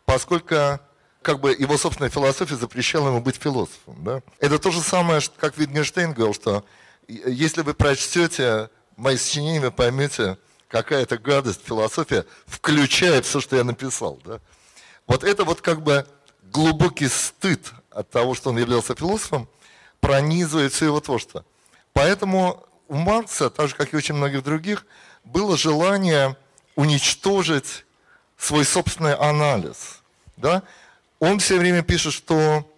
поскольку 0.05 0.81
как 1.23 1.41
бы 1.41 1.53
его 1.53 1.79
собственная 1.79 2.11
философия 2.11 2.57
запрещала 2.57 3.09
ему 3.09 3.21
быть 3.21 3.37
философом. 3.37 3.97
Да? 4.05 4.23
Это 4.39 4.59
то 4.59 4.71
же 4.71 4.81
самое, 4.81 5.21
как 5.39 5.57
Wittgenstein 5.57 6.13
говорил, 6.13 6.35
что 6.35 6.65
если 7.09 7.63
вы 7.63 7.75
прочтете 7.75 8.71
мои 8.97 9.17
сочинения, 9.17 9.61
вы 9.61 9.71
поймете, 9.71 10.39
какая 10.69 11.03
это 11.03 11.19
гадость, 11.19 11.61
философия, 11.65 12.25
включая 12.47 13.23
все, 13.23 13.41
что 13.41 13.57
я 13.57 13.65
написал. 13.65 14.21
Да? 14.25 14.41
Вот 15.07 15.25
это 15.25 15.45
вот 15.45 15.61
как 15.61 15.83
бы 15.83 16.07
глубокий 16.43 17.09
стыд 17.09 17.73
от 17.91 18.11
того, 18.11 18.35
что 18.35 18.51
он 18.51 18.59
являлся 18.59 18.95
философом, 18.95 19.49
пронизывает 20.01 20.73
все 20.73 20.87
его 20.87 21.01
творчество. 21.01 21.45
Поэтому 21.93 22.65
у 22.89 22.95
Маркса, 22.95 23.51
так 23.51 23.69
же, 23.69 23.75
как 23.75 23.93
и 23.93 23.97
очень 23.97 24.15
многих 24.15 24.43
других, 24.43 24.85
было 25.25 25.57
желание 25.57 26.37
уничтожить 26.77 27.85
свой 28.37 28.65
собственный 28.65 29.15
анализ. 29.15 30.03
Да? 30.37 30.63
Он 31.21 31.39
все 31.39 31.59
время 31.59 31.83
пишет, 31.83 32.13
что 32.13 32.69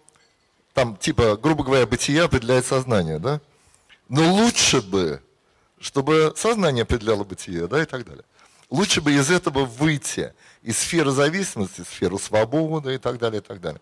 там, 0.73 0.95
типа, 0.95 1.37
грубо 1.37 1.63
говоря, 1.63 1.85
бытие 1.85 2.23
определяет 2.23 2.65
сознание. 2.65 3.19
Да? 3.19 3.41
Но 4.09 4.33
лучше 4.33 4.81
бы, 4.81 5.21
чтобы 5.79 6.33
сознание 6.35 6.83
определяло 6.83 7.23
бытие, 7.23 7.67
да, 7.67 7.81
и 7.81 7.85
так 7.85 8.05
далее. 8.05 8.23
Лучше 8.69 9.01
бы 9.01 9.13
из 9.13 9.29
этого 9.29 9.65
выйти, 9.65 10.33
из 10.61 10.77
сферы 10.77 11.11
зависимости, 11.11 11.81
в 11.81 11.87
сферу 11.87 12.19
свободы 12.19 12.95
и 12.95 12.97
так 12.97 13.17
далее, 13.17 13.41
и 13.41 13.43
так 13.43 13.61
далее. 13.61 13.81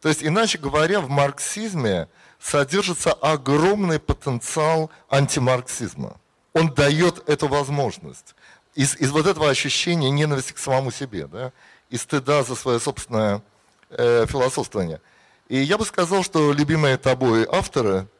То 0.00 0.08
есть, 0.08 0.24
иначе 0.24 0.58
говоря, 0.58 1.00
в 1.00 1.08
марксизме 1.08 2.08
содержится 2.40 3.12
огромный 3.12 3.98
потенциал 3.98 4.90
антимарксизма. 5.08 6.16
Он 6.52 6.72
дает 6.72 7.28
эту 7.28 7.48
возможность. 7.48 8.34
Из, 8.74 8.96
из 8.96 9.10
вот 9.10 9.26
этого 9.26 9.50
ощущения 9.50 10.10
ненависти 10.10 10.52
к 10.52 10.58
самому 10.58 10.90
себе, 10.90 11.26
да, 11.26 11.52
и 11.90 11.96
стыда 11.96 12.44
за 12.44 12.54
свое 12.54 12.80
собственное 12.80 13.42
э, 13.90 14.26
философствование. 14.26 15.00
И 15.48 15.58
я 15.58 15.76
бы 15.76 15.84
сказал, 15.84 16.22
что 16.22 16.52
любимые 16.52 16.96
тобой 16.96 17.46
авторы– 17.50 18.06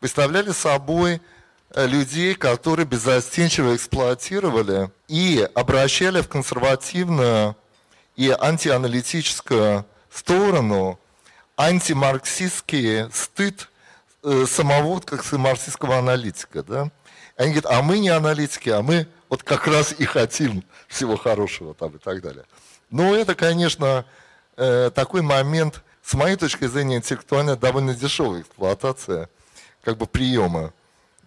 представляли 0.00 0.50
собой 0.50 1.20
э, 1.70 1.86
людей, 1.86 2.34
которые 2.34 2.86
беззастенчиво 2.86 3.76
эксплуатировали 3.76 4.90
и 5.06 5.48
обращали 5.54 6.22
в 6.22 6.28
консервативную 6.28 7.56
и 8.16 8.30
антианалитическую 8.30 9.84
сторону 10.10 10.98
антимарксистский 11.56 13.10
стыд 13.12 13.68
э, 14.24 14.46
самого 14.46 15.00
как 15.00 15.30
марксистского 15.32 15.98
аналитика. 15.98 16.62
Да? 16.62 16.90
Они 17.36 17.50
говорят, 17.52 17.70
а 17.70 17.82
мы 17.82 17.98
не 17.98 18.08
аналитики, 18.08 18.70
а 18.70 18.82
мы 18.82 19.06
вот 19.28 19.42
как 19.42 19.66
раз 19.66 19.94
и 19.96 20.04
хотим 20.06 20.64
всего 20.88 21.16
хорошего 21.16 21.74
там, 21.74 21.90
и 21.96 21.98
так 21.98 22.22
далее. 22.22 22.44
Но 22.90 23.14
это, 23.14 23.34
конечно, 23.34 24.06
э, 24.56 24.90
такой 24.94 25.20
момент, 25.20 25.82
с 26.02 26.14
моей 26.14 26.36
точки 26.36 26.66
зрения, 26.66 26.96
интеллектуально 26.96 27.54
довольно 27.54 27.94
дешевая 27.94 28.40
эксплуатация– 28.40 29.28
как 29.82 29.98
бы 29.98 30.06
приема. 30.06 30.72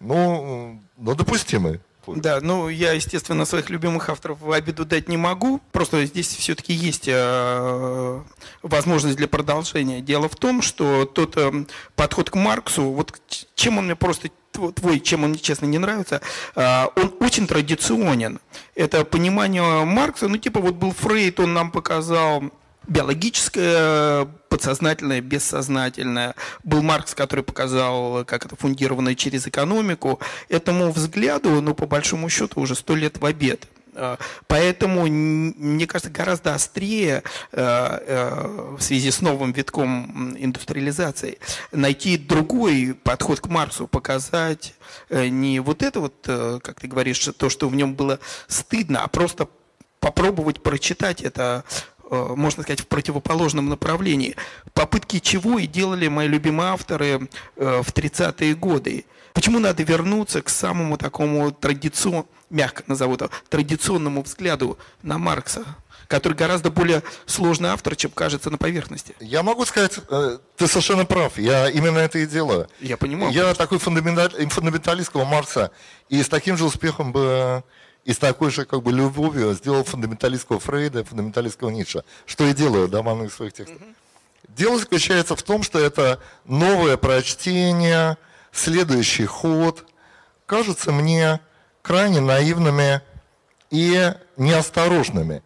Ну, 0.00 0.80
ну 0.96 1.14
допустимы. 1.14 1.80
Да, 2.06 2.40
ну 2.42 2.68
я, 2.68 2.92
естественно, 2.92 3.44
своих 3.44 3.70
любимых 3.70 4.08
авторов 4.08 4.40
в 4.40 4.52
обиду 4.52 4.84
дать 4.84 5.08
не 5.08 5.16
могу. 5.16 5.60
Просто 5.72 6.04
здесь 6.04 6.28
все-таки 6.28 6.72
есть 6.72 7.08
э, 7.08 8.20
возможность 8.62 9.16
для 9.16 9.28
продолжения. 9.28 10.00
Дело 10.00 10.28
в 10.28 10.36
том, 10.36 10.62
что 10.62 11.06
тот 11.06 11.36
э, 11.36 11.64
подход 11.96 12.30
к 12.30 12.34
Марксу, 12.34 12.84
вот 12.84 13.20
чем 13.54 13.78
он 13.78 13.86
мне 13.86 13.96
просто 13.96 14.28
твой, 14.52 15.00
чем 15.00 15.24
он 15.24 15.34
честно 15.34 15.66
не 15.66 15.78
нравится, 15.78 16.20
э, 16.54 16.84
он 16.96 17.14
очень 17.20 17.46
традиционен. 17.46 18.40
Это 18.74 19.04
понимание 19.04 19.84
Маркса, 19.84 20.28
ну 20.28 20.36
типа 20.36 20.60
вот 20.60 20.74
был 20.74 20.92
Фрейд, 20.92 21.40
он 21.40 21.54
нам 21.54 21.70
показал 21.70 22.44
биологическое, 22.86 24.26
подсознательное, 24.48 25.20
бессознательное. 25.20 26.34
Был 26.62 26.82
Маркс, 26.82 27.14
который 27.14 27.44
показал, 27.44 28.24
как 28.24 28.46
это 28.46 28.56
фундировано 28.56 29.14
через 29.14 29.46
экономику. 29.46 30.20
Этому 30.48 30.92
взгляду, 30.92 31.60
ну, 31.60 31.74
по 31.74 31.86
большому 31.86 32.28
счету, 32.28 32.60
уже 32.60 32.74
сто 32.74 32.94
лет 32.94 33.18
в 33.18 33.26
обед. 33.26 33.68
А, 33.96 34.18
поэтому, 34.46 35.06
мне 35.06 35.86
кажется, 35.86 36.10
гораздо 36.10 36.54
острее 36.54 37.22
э, 37.52 37.62
э, 37.62 38.76
в 38.78 38.82
связи 38.82 39.10
с 39.10 39.20
новым 39.20 39.52
витком 39.52 40.36
индустриализации 40.38 41.38
найти 41.72 42.16
другой 42.16 42.96
подход 43.02 43.40
к 43.40 43.46
Марксу, 43.46 43.86
показать 43.86 44.74
э, 45.08 45.28
не 45.28 45.60
вот 45.60 45.82
это 45.82 46.00
вот, 46.00 46.14
как 46.62 46.80
ты 46.80 46.88
говоришь, 46.88 47.28
то, 47.36 47.48
что 47.48 47.68
в 47.68 47.74
нем 47.74 47.94
было 47.94 48.18
стыдно, 48.48 49.02
а 49.02 49.08
просто 49.08 49.48
попробовать 50.00 50.62
прочитать 50.62 51.22
это 51.22 51.64
можно 52.36 52.62
сказать, 52.62 52.80
в 52.80 52.86
противоположном 52.86 53.68
направлении. 53.68 54.36
Попытки 54.72 55.18
чего 55.18 55.58
и 55.58 55.66
делали 55.66 56.08
мои 56.08 56.28
любимые 56.28 56.70
авторы 56.70 57.28
в 57.56 57.92
30-е 57.92 58.54
годы. 58.54 59.04
Почему 59.34 59.58
надо 59.58 59.82
вернуться 59.82 60.42
к 60.42 60.48
самому 60.48 60.96
такому 60.96 61.50
традиционному, 61.50 62.28
мягко 62.50 62.84
назову 62.86 63.14
это, 63.16 63.30
традиционному 63.48 64.22
взгляду 64.22 64.78
на 65.02 65.18
Маркса, 65.18 65.64
который 66.06 66.34
гораздо 66.34 66.70
более 66.70 67.02
сложный 67.26 67.70
автор, 67.70 67.96
чем 67.96 68.12
кажется 68.12 68.50
на 68.50 68.58
поверхности. 68.58 69.16
Я 69.18 69.42
могу 69.42 69.64
сказать, 69.64 69.98
э, 70.08 70.38
ты 70.56 70.68
совершенно 70.68 71.04
прав, 71.04 71.36
я 71.36 71.68
именно 71.68 71.98
это 71.98 72.20
и 72.20 72.26
делаю. 72.26 72.68
Я 72.80 72.96
понимаю. 72.96 73.32
Я 73.32 73.54
такой 73.54 73.78
фундаменталь, 73.78 74.48
фундаменталистского 74.48 75.24
Маркса, 75.24 75.72
и 76.08 76.22
с 76.22 76.28
таким 76.28 76.56
же 76.56 76.64
успехом 76.64 77.12
бы 77.12 77.64
и 78.04 78.12
с 78.12 78.18
такой 78.18 78.50
же 78.50 78.64
как 78.64 78.82
бы 78.82 78.92
любовью 78.92 79.54
сделал 79.54 79.84
фундаменталистского 79.84 80.60
Фрейда, 80.60 81.04
фундаменталистского 81.04 81.70
Ницше, 81.70 82.04
что 82.26 82.46
и 82.46 82.52
делаю 82.52 82.88
да, 82.88 83.02
во 83.02 83.14
многих 83.14 83.32
своих 83.32 83.52
текстах. 83.52 83.80
Угу. 83.80 83.94
Дело 84.48 84.78
заключается 84.78 85.36
в 85.36 85.42
том, 85.42 85.62
что 85.62 85.78
это 85.78 86.20
новое 86.44 86.96
прочтение, 86.96 88.18
следующий 88.52 89.24
ход 89.24 89.84
кажутся 90.46 90.92
мне 90.92 91.40
крайне 91.82 92.20
наивными 92.20 93.00
и 93.70 94.12
неосторожными. 94.36 95.42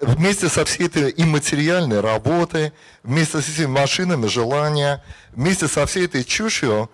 Вместе 0.00 0.48
со 0.48 0.64
всей 0.64 0.86
этой 0.86 1.12
имматериальной 1.16 2.00
работой, 2.00 2.72
вместе 3.02 3.40
с 3.42 3.48
этими 3.48 3.66
машинами 3.66 4.28
желания, 4.28 5.04
вместе 5.32 5.66
со 5.66 5.84
всей 5.86 6.04
этой 6.04 6.22
чушью, 6.22 6.88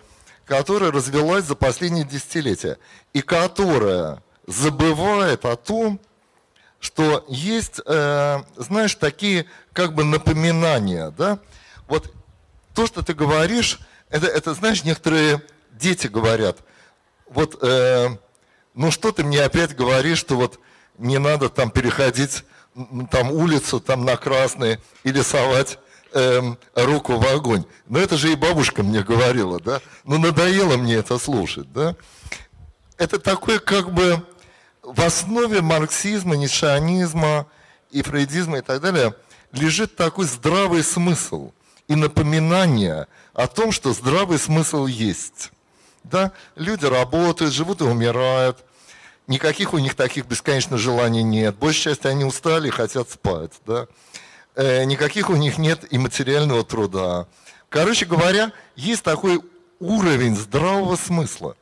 которая 0.45 0.91
развелась 0.91 1.45
за 1.45 1.55
последние 1.55 2.03
десятилетия, 2.03 2.79
и 3.13 3.21
которая 3.21 4.23
забывает 4.47 5.45
о 5.45 5.55
том, 5.55 5.99
что 6.79 7.25
есть, 7.27 7.81
э, 7.85 8.43
знаешь, 8.57 8.95
такие 8.95 9.45
как 9.73 9.93
бы 9.93 10.03
напоминания, 10.03 11.11
да? 11.17 11.39
Вот 11.87 12.13
то, 12.73 12.85
что 12.85 13.01
ты 13.01 13.13
говоришь, 13.13 13.79
это, 14.09 14.27
это 14.27 14.53
знаешь, 14.53 14.83
некоторые 14.83 15.41
дети 15.71 16.07
говорят, 16.07 16.59
вот, 17.27 17.57
э, 17.63 18.09
ну 18.75 18.91
что 18.91 19.11
ты 19.11 19.23
мне 19.23 19.41
опять 19.41 19.75
говоришь, 19.75 20.19
что 20.19 20.35
вот 20.35 20.59
не 20.97 21.17
надо 21.17 21.49
там 21.49 21.71
переходить 21.71 22.43
там 23.09 23.31
улицу 23.31 23.79
там 23.79 24.05
на 24.05 24.17
красный 24.17 24.79
или 25.03 25.21
совать 25.21 25.79
э, 26.11 26.41
руку 26.75 27.17
в 27.17 27.25
огонь. 27.27 27.65
Но 27.87 27.99
это 27.99 28.17
же 28.17 28.31
и 28.31 28.35
бабушка 28.35 28.83
мне 28.83 29.01
говорила, 29.01 29.59
да? 29.59 29.81
Ну 30.03 30.17
надоело 30.17 30.77
мне 30.77 30.95
это 30.95 31.17
слушать, 31.17 31.71
да? 31.71 31.95
Это 32.97 33.19
такое 33.19 33.59
как 33.59 33.91
бы 33.91 34.23
в 34.85 35.01
основе 35.01 35.61
марксизма, 35.61 36.35
нишанизма 36.35 37.47
и 37.91 38.01
фрейдизма 38.01 38.59
и 38.59 38.61
так 38.61 38.81
далее 38.81 39.15
лежит 39.51 39.95
такой 39.95 40.25
здравый 40.25 40.83
смысл 40.83 41.51
и 41.87 41.95
напоминание 41.95 43.07
о 43.33 43.47
том, 43.47 43.71
что 43.71 43.93
здравый 43.93 44.37
смысл 44.37 44.85
есть. 44.85 45.51
Да? 46.03 46.31
Люди 46.55 46.85
работают, 46.85 47.53
живут 47.53 47.81
и 47.81 47.85
умирают. 47.85 48.63
Никаких 49.27 49.73
у 49.73 49.79
них 49.79 49.95
таких 49.95 50.25
бесконечных 50.25 50.79
желаний 50.79 51.23
нет. 51.23 51.55
Большей 51.55 51.83
части 51.83 52.07
они 52.07 52.25
устали 52.25 52.67
и 52.67 52.71
хотят 52.71 53.09
спать. 53.09 53.53
Да? 53.65 53.87
Э, 54.55 54.83
никаких 54.83 55.29
у 55.29 55.35
них 55.35 55.57
нет 55.57 55.85
и 55.91 55.97
материального 55.97 56.63
труда. 56.63 57.27
Короче 57.69 58.05
говоря, 58.05 58.51
есть 58.75 59.03
такой 59.03 59.41
уровень 59.79 60.35
здравого 60.35 60.95
смысла. 60.95 61.55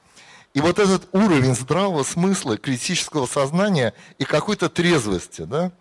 И 0.53 0.61
вот 0.61 0.77
этот 0.77 1.09
уровень 1.13 1.55
здравого 1.55 2.03
смысла, 2.03 2.57
критического 2.57 3.25
сознания 3.25 3.93
и 4.19 4.23
какой-то 4.23 4.69
трезвости, 4.69 5.41
да, 5.41 5.71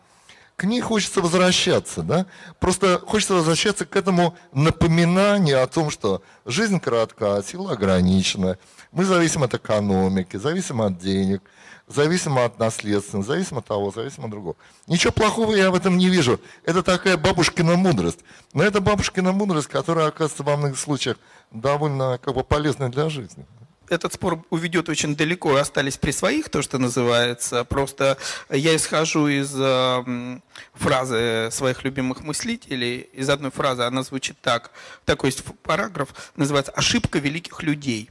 к 0.56 0.64
ней 0.64 0.80
хочется 0.80 1.20
возвращаться, 1.20 2.02
да? 2.02 2.26
Просто 2.58 2.98
хочется 2.98 3.34
возвращаться 3.34 3.84
к 3.84 3.96
этому 3.96 4.34
напоминанию 4.52 5.62
о 5.62 5.66
том, 5.66 5.90
что 5.90 6.22
жизнь 6.46 6.80
коротка, 6.80 7.42
сила 7.46 7.72
ограничена, 7.72 8.58
мы 8.92 9.04
зависим 9.04 9.42
от 9.42 9.54
экономики, 9.54 10.36
зависим 10.36 10.80
от 10.80 10.98
денег, 10.98 11.42
зависим 11.86 12.38
от 12.38 12.58
наследственности, 12.58 13.28
зависим 13.28 13.58
от 13.58 13.66
того, 13.66 13.90
зависим 13.90 14.24
от 14.24 14.30
другого. 14.30 14.56
Ничего 14.86 15.12
плохого 15.12 15.54
я 15.54 15.70
в 15.70 15.74
этом 15.74 15.98
не 15.98 16.08
вижу. 16.08 16.40
Это 16.64 16.82
такая 16.82 17.18
бабушкина 17.18 17.76
мудрость. 17.76 18.20
Но 18.54 18.62
это 18.62 18.80
бабушкина 18.80 19.32
мудрость, 19.32 19.68
которая, 19.68 20.08
оказывается, 20.08 20.44
во 20.44 20.56
многих 20.56 20.78
случаях 20.78 21.18
довольно 21.50 22.18
как 22.22 22.34
бы 22.34 22.44
полезна 22.44 22.90
для 22.90 23.10
жизни 23.10 23.46
этот 23.92 24.14
спор 24.14 24.44
уведет 24.50 24.88
очень 24.88 25.14
далеко, 25.14 25.56
остались 25.56 25.96
при 25.96 26.10
своих, 26.10 26.48
то, 26.48 26.62
что 26.62 26.78
называется. 26.78 27.64
Просто 27.64 28.18
я 28.50 28.74
исхожу 28.74 29.28
из 29.28 29.52
э, 29.54 30.40
фразы 30.74 31.48
своих 31.52 31.84
любимых 31.84 32.22
мыслителей, 32.22 33.08
из 33.12 33.28
одной 33.28 33.50
фразы, 33.50 33.82
она 33.82 34.02
звучит 34.02 34.36
так. 34.40 34.72
Такой 35.04 35.28
есть 35.28 35.44
параграф, 35.62 36.08
называется 36.36 36.72
«Ошибка 36.72 37.18
великих 37.18 37.62
людей», 37.62 38.10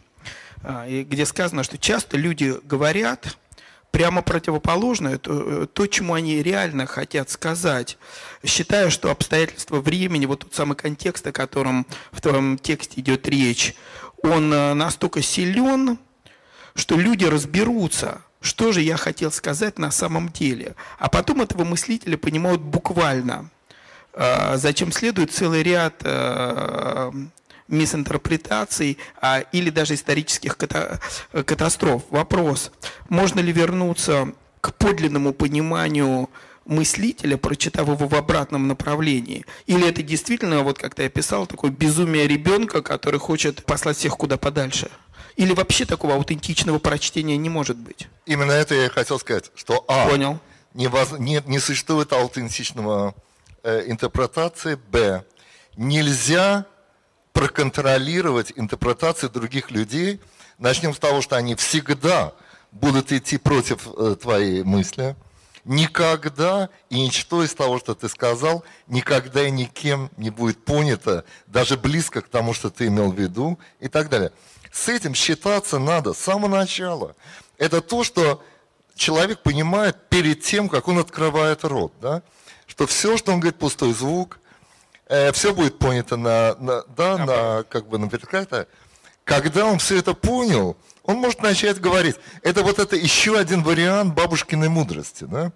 э, 0.63 1.03
где 1.03 1.25
сказано, 1.25 1.63
что 1.63 1.77
часто 1.77 2.17
люди 2.17 2.55
говорят 2.63 3.37
прямо 3.91 4.21
противоположное 4.21 5.17
то, 5.17 5.67
то, 5.67 5.87
чему 5.87 6.13
они 6.13 6.41
реально 6.41 6.85
хотят 6.85 7.29
сказать, 7.29 7.97
считая, 8.43 8.89
что 8.89 9.11
обстоятельства 9.11 9.81
времени, 9.81 10.25
вот 10.25 10.39
тот 10.39 10.53
самый 10.55 10.75
контекст, 10.75 11.27
о 11.27 11.31
котором 11.31 11.85
в 12.11 12.21
твоем 12.21 12.57
тексте 12.57 13.01
идет 13.01 13.27
речь, 13.27 13.75
он 14.23 14.53
э, 14.53 14.73
настолько 14.73 15.21
силен, 15.21 15.97
что 16.75 16.97
люди 16.97 17.25
разберутся, 17.25 18.21
что 18.41 18.71
же 18.71 18.81
я 18.81 18.97
хотел 18.97 19.31
сказать 19.31 19.77
на 19.77 19.91
самом 19.91 20.29
деле. 20.29 20.75
А 20.99 21.09
потом 21.09 21.41
этого 21.41 21.63
мыслителя 21.63 22.17
понимают 22.17 22.61
буквально. 22.61 23.49
Э, 24.13 24.57
зачем 24.57 24.91
следует 24.91 25.31
целый 25.31 25.63
ряд 25.63 25.95
э, 26.03 27.11
мисинтерпретаций 27.67 28.97
а, 29.21 29.39
или 29.39 29.69
даже 29.69 29.93
исторических 29.93 30.57
катастроф. 30.57 32.03
Вопрос, 32.09 32.71
можно 33.07 33.39
ли 33.39 33.53
вернуться 33.53 34.33
к 34.59 34.73
подлинному 34.73 35.33
пониманию 35.33 36.29
мыслителя, 36.65 37.37
прочитав 37.37 37.87
его 37.87 38.07
в 38.07 38.15
обратном 38.15 38.67
направлении? 38.67 39.45
Или 39.65 39.87
это 39.87 40.03
действительно, 40.03 40.61
вот 40.63 40.77
как 40.77 40.95
ты 40.95 41.05
описал, 41.05 41.47
такое 41.47 41.71
безумие 41.71 42.27
ребенка, 42.27 42.81
который 42.81 43.19
хочет 43.19 43.65
послать 43.65 43.97
всех 43.97 44.17
куда 44.17 44.37
подальше? 44.37 44.89
Или 45.35 45.53
вообще 45.53 45.85
такого 45.85 46.15
аутентичного 46.15 46.79
прочтения 46.79 47.37
не 47.37 47.49
может 47.49 47.77
быть? 47.77 48.07
Именно 48.25 48.51
это 48.51 48.75
я 48.75 48.85
и 48.85 48.89
хотел 48.89 49.19
сказать, 49.19 49.51
что 49.55 49.83
А. 49.87 50.07
Понял. 50.07 50.39
Не, 50.73 50.87
воз, 50.87 51.11
не, 51.17 51.41
не 51.45 51.59
существует 51.59 52.13
аутентичного 52.13 53.15
э, 53.63 53.83
интерпретации, 53.87 54.75
Б. 54.75 55.23
Нельзя 55.75 56.65
проконтролировать 57.33 58.53
интерпретации 58.55 59.27
других 59.27 59.71
людей. 59.71 60.19
Начнем 60.57 60.93
с 60.93 60.99
того, 60.99 61.21
что 61.21 61.37
они 61.37 61.55
всегда 61.55 62.33
будут 62.71 63.11
идти 63.11 63.37
против 63.37 63.87
э, 63.97 64.15
твоей 64.21 64.63
мысли 64.63 65.15
никогда 65.65 66.69
и 66.89 67.01
ничто 67.01 67.43
из 67.43 67.53
того, 67.53 67.79
что 67.79 67.93
ты 67.93 68.09
сказал, 68.09 68.63
никогда 68.87 69.43
и 69.43 69.51
никем 69.51 70.09
не 70.17 70.29
будет 70.29 70.63
понято, 70.63 71.23
даже 71.47 71.77
близко 71.77 72.21
к 72.21 72.29
тому, 72.29 72.53
что 72.53 72.69
ты 72.69 72.87
имел 72.87 73.11
в 73.11 73.19
виду 73.19 73.59
и 73.79 73.87
так 73.87 74.09
далее. 74.09 74.31
С 74.71 74.87
этим 74.87 75.13
считаться 75.13 75.79
надо 75.79 76.13
с 76.13 76.17
самого 76.17 76.49
начала. 76.49 77.15
Это 77.57 77.81
то, 77.81 78.03
что 78.03 78.43
человек 78.95 79.39
понимает 79.39 80.09
перед 80.09 80.41
тем, 80.41 80.69
как 80.69 80.87
он 80.87 80.99
открывает 80.99 81.63
рот. 81.63 81.93
Да? 82.01 82.21
Что 82.67 82.87
все, 82.87 83.17
что 83.17 83.33
он 83.33 83.39
говорит, 83.39 83.59
пустой 83.59 83.93
звук, 83.93 84.39
э, 85.07 85.31
все 85.33 85.53
будет 85.53 85.77
понято 85.77 86.15
на, 86.15 86.55
на, 86.55 86.83
да, 86.83 87.17
на, 87.17 87.63
как 87.63 87.87
бы 87.87 87.97
на 87.97 88.09
как 88.09 88.67
Когда 89.25 89.65
он 89.65 89.79
все 89.79 89.97
это 89.97 90.13
понял, 90.13 90.77
он 91.03 91.17
может 91.17 91.41
начать 91.41 91.79
говорить. 91.79 92.15
Это 92.43 92.63
вот 92.63 92.79
это 92.79 92.95
еще 92.95 93.37
один 93.37 93.63
вариант 93.63 94.13
бабушкиной 94.13 94.69
мудрости. 94.69 95.25
Да? 95.25 95.51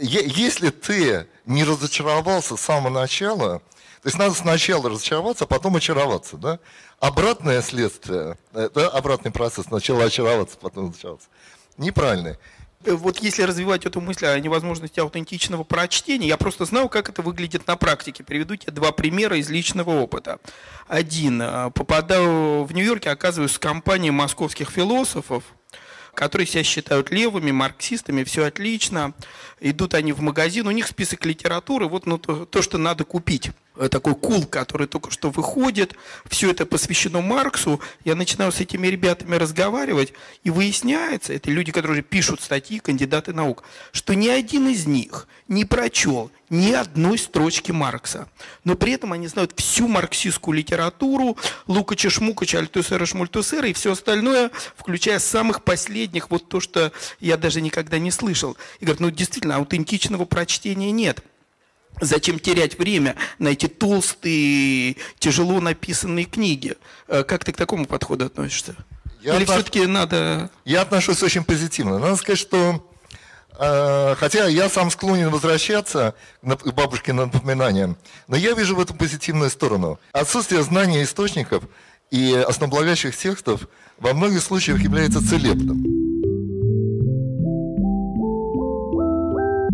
Если 0.00 0.70
ты 0.70 1.26
не 1.46 1.64
разочаровался 1.64 2.56
с 2.56 2.60
самого 2.60 2.90
начала, 2.90 3.58
то 4.02 4.08
есть 4.08 4.18
надо 4.18 4.34
сначала 4.34 4.90
разочароваться, 4.90 5.44
а 5.44 5.46
потом 5.46 5.76
очароваться. 5.76 6.36
Да? 6.36 6.58
Обратное 7.00 7.60
следствие, 7.62 8.38
это 8.52 8.88
обратный 8.88 9.30
процесс, 9.30 9.66
сначала 9.66 10.04
очароваться, 10.04 10.56
потом 10.58 10.90
разочароваться. 10.90 11.28
Неправильный. 11.76 12.36
Э, 12.84 12.92
вот 12.92 13.18
если 13.18 13.42
развивать 13.42 13.86
эту 13.86 14.00
мысль 14.00 14.26
о 14.26 14.38
невозможности 14.38 15.00
аутентичного 15.00 15.64
прочтения, 15.64 16.28
я 16.28 16.36
просто 16.36 16.64
знаю, 16.64 16.88
как 16.88 17.08
это 17.08 17.22
выглядит 17.22 17.66
на 17.66 17.76
практике. 17.76 18.24
Приведу 18.24 18.56
тебе 18.56 18.72
два 18.72 18.92
примера 18.92 19.36
из 19.36 19.50
личного 19.50 19.90
опыта. 19.90 20.38
Один. 20.86 21.42
Э, 21.42 21.70
попадаю 21.70 22.64
в 22.64 22.72
Нью-Йорке, 22.72 23.10
оказываюсь 23.10 23.54
в 23.54 23.60
компании 23.60 24.10
московских 24.10 24.70
философов, 24.70 25.44
которые 26.14 26.46
себя 26.46 26.64
считают 26.64 27.10
левыми, 27.10 27.50
марксистами, 27.50 28.24
все 28.24 28.46
отлично. 28.46 29.12
Идут 29.60 29.94
они 29.94 30.12
в 30.12 30.20
магазин, 30.20 30.66
у 30.66 30.70
них 30.70 30.86
список 30.86 31.24
литературы, 31.24 31.86
вот 31.86 32.04
ну, 32.06 32.18
то, 32.18 32.44
то, 32.44 32.60
что 32.60 32.76
надо 32.76 33.04
купить. 33.04 33.50
Э, 33.76 33.88
такой 33.88 34.14
кул, 34.14 34.46
который 34.46 34.86
только 34.86 35.10
что 35.10 35.30
выходит, 35.30 35.94
все 36.26 36.50
это 36.50 36.66
посвящено 36.66 37.20
Марксу. 37.20 37.80
Я 38.04 38.14
начинаю 38.14 38.52
с 38.52 38.60
этими 38.60 38.86
ребятами 38.86 39.36
разговаривать, 39.36 40.12
и 40.44 40.50
выясняется, 40.50 41.32
это 41.32 41.50
люди, 41.50 41.72
которые 41.72 42.02
пишут 42.02 42.40
статьи, 42.40 42.78
кандидаты 42.78 43.32
наук, 43.32 43.64
что 43.92 44.14
ни 44.14 44.28
один 44.28 44.68
из 44.68 44.86
них 44.86 45.26
не 45.48 45.64
прочел 45.64 46.30
ни 46.48 46.72
одной 46.72 47.18
строчки 47.18 47.72
Маркса. 47.72 48.28
Но 48.64 48.76
при 48.76 48.92
этом 48.92 49.12
они 49.12 49.26
знают 49.26 49.52
всю 49.56 49.88
марксистскую 49.88 50.56
литературу, 50.56 51.36
Лукача 51.66 52.08
Шмукача, 52.08 52.58
Альтусера 52.58 53.04
Шмультусера 53.04 53.68
и 53.68 53.72
все 53.72 53.92
остальное, 53.92 54.50
включая 54.76 55.18
самых 55.18 55.64
последних, 55.64 56.30
вот 56.30 56.48
то, 56.48 56.60
что 56.60 56.92
я 57.20 57.36
даже 57.36 57.60
никогда 57.60 57.98
не 57.98 58.10
слышал. 58.10 58.56
И 58.80 58.84
говорят, 58.84 59.00
ну 59.00 59.10
действительно, 59.10 59.55
аутентичного 59.56 60.24
прочтения 60.24 60.90
нет. 60.90 61.22
Зачем 62.00 62.38
терять 62.38 62.78
время 62.78 63.16
на 63.38 63.48
эти 63.48 63.68
толстые, 63.68 64.96
тяжело 65.18 65.60
написанные 65.60 66.26
книги? 66.26 66.74
Э, 67.08 67.22
как 67.24 67.44
ты 67.44 67.52
к 67.52 67.56
такому 67.56 67.86
подходу 67.86 68.26
относишься? 68.26 68.76
Я 69.22 69.36
Или 69.36 69.44
отнош... 69.44 69.56
все-таки 69.56 69.86
надо... 69.86 70.50
Я 70.64 70.82
отношусь 70.82 71.22
очень 71.22 71.42
позитивно. 71.42 71.98
Надо 71.98 72.16
сказать, 72.16 72.38
что 72.38 72.86
э, 73.58 74.14
хотя 74.18 74.46
я 74.46 74.68
сам 74.68 74.90
склонен 74.90 75.30
возвращаться 75.30 76.14
к 76.42 76.72
бабушкиным 76.72 77.30
напоминаниям, 77.32 77.96
но 78.28 78.36
я 78.36 78.52
вижу 78.52 78.76
в 78.76 78.80
этом 78.80 78.98
позитивную 78.98 79.48
сторону. 79.48 79.98
Отсутствие 80.12 80.62
знания 80.62 81.02
источников 81.02 81.64
и 82.10 82.34
основополагающих 82.46 83.16
текстов 83.16 83.68
во 83.98 84.12
многих 84.12 84.42
случаях 84.42 84.82
является 84.82 85.26
целебным. 85.26 86.15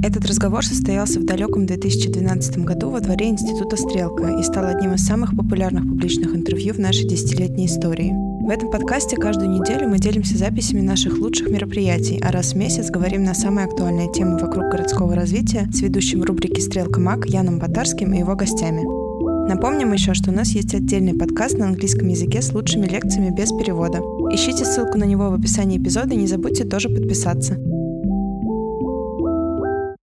Этот 0.03 0.27
разговор 0.27 0.67
состоялся 0.67 1.21
в 1.21 1.25
далеком 1.25 1.65
2012 1.65 2.59
году 2.59 2.91
во 2.91 2.99
дворе 2.99 3.29
Института 3.29 3.77
«Стрелка» 3.77 4.37
и 4.37 4.43
стал 4.43 4.65
одним 4.65 4.95
из 4.95 5.07
самых 5.07 5.37
популярных 5.37 5.85
публичных 5.85 6.35
интервью 6.35 6.75
в 6.75 6.79
нашей 6.79 7.07
десятилетней 7.07 7.67
истории. 7.67 8.13
В 8.45 8.51
этом 8.51 8.73
подкасте 8.73 9.17
каждую 9.17 9.51
неделю 9.51 9.89
мы 9.89 10.01
делимся 10.01 10.37
записями 10.37 10.81
наших 10.81 11.19
лучших 11.19 11.51
мероприятий, 11.51 12.21
а 12.21 12.33
раз 12.33 12.53
в 12.53 12.57
месяц 12.57 12.91
говорим 12.91 13.23
на 13.23 13.33
самые 13.33 13.67
актуальные 13.67 14.13
темы 14.13 14.39
вокруг 14.39 14.73
городского 14.73 15.15
развития 15.15 15.69
с 15.73 15.81
ведущим 15.83 16.25
рубрики 16.25 16.59
«Стрелка 16.59 16.99
Мак» 16.99 17.27
Яном 17.27 17.61
Батарским 17.61 18.13
и 18.13 18.19
его 18.19 18.35
гостями. 18.35 18.83
Напомним 19.49 19.93
еще, 19.93 20.15
что 20.15 20.33
у 20.33 20.35
нас 20.35 20.49
есть 20.49 20.75
отдельный 20.75 21.15
подкаст 21.15 21.57
на 21.59 21.69
английском 21.69 22.09
языке 22.09 22.43
с 22.43 22.53
лучшими 22.53 22.87
лекциями 22.87 23.33
без 23.33 23.51
перевода. 23.53 24.01
Ищите 24.33 24.65
ссылку 24.65 24.99
на 24.99 25.05
него 25.05 25.31
в 25.31 25.35
описании 25.35 25.79
эпизода 25.79 26.15
и 26.15 26.17
не 26.17 26.27
забудьте 26.27 26.65
тоже 26.65 26.89
подписаться. 26.89 27.57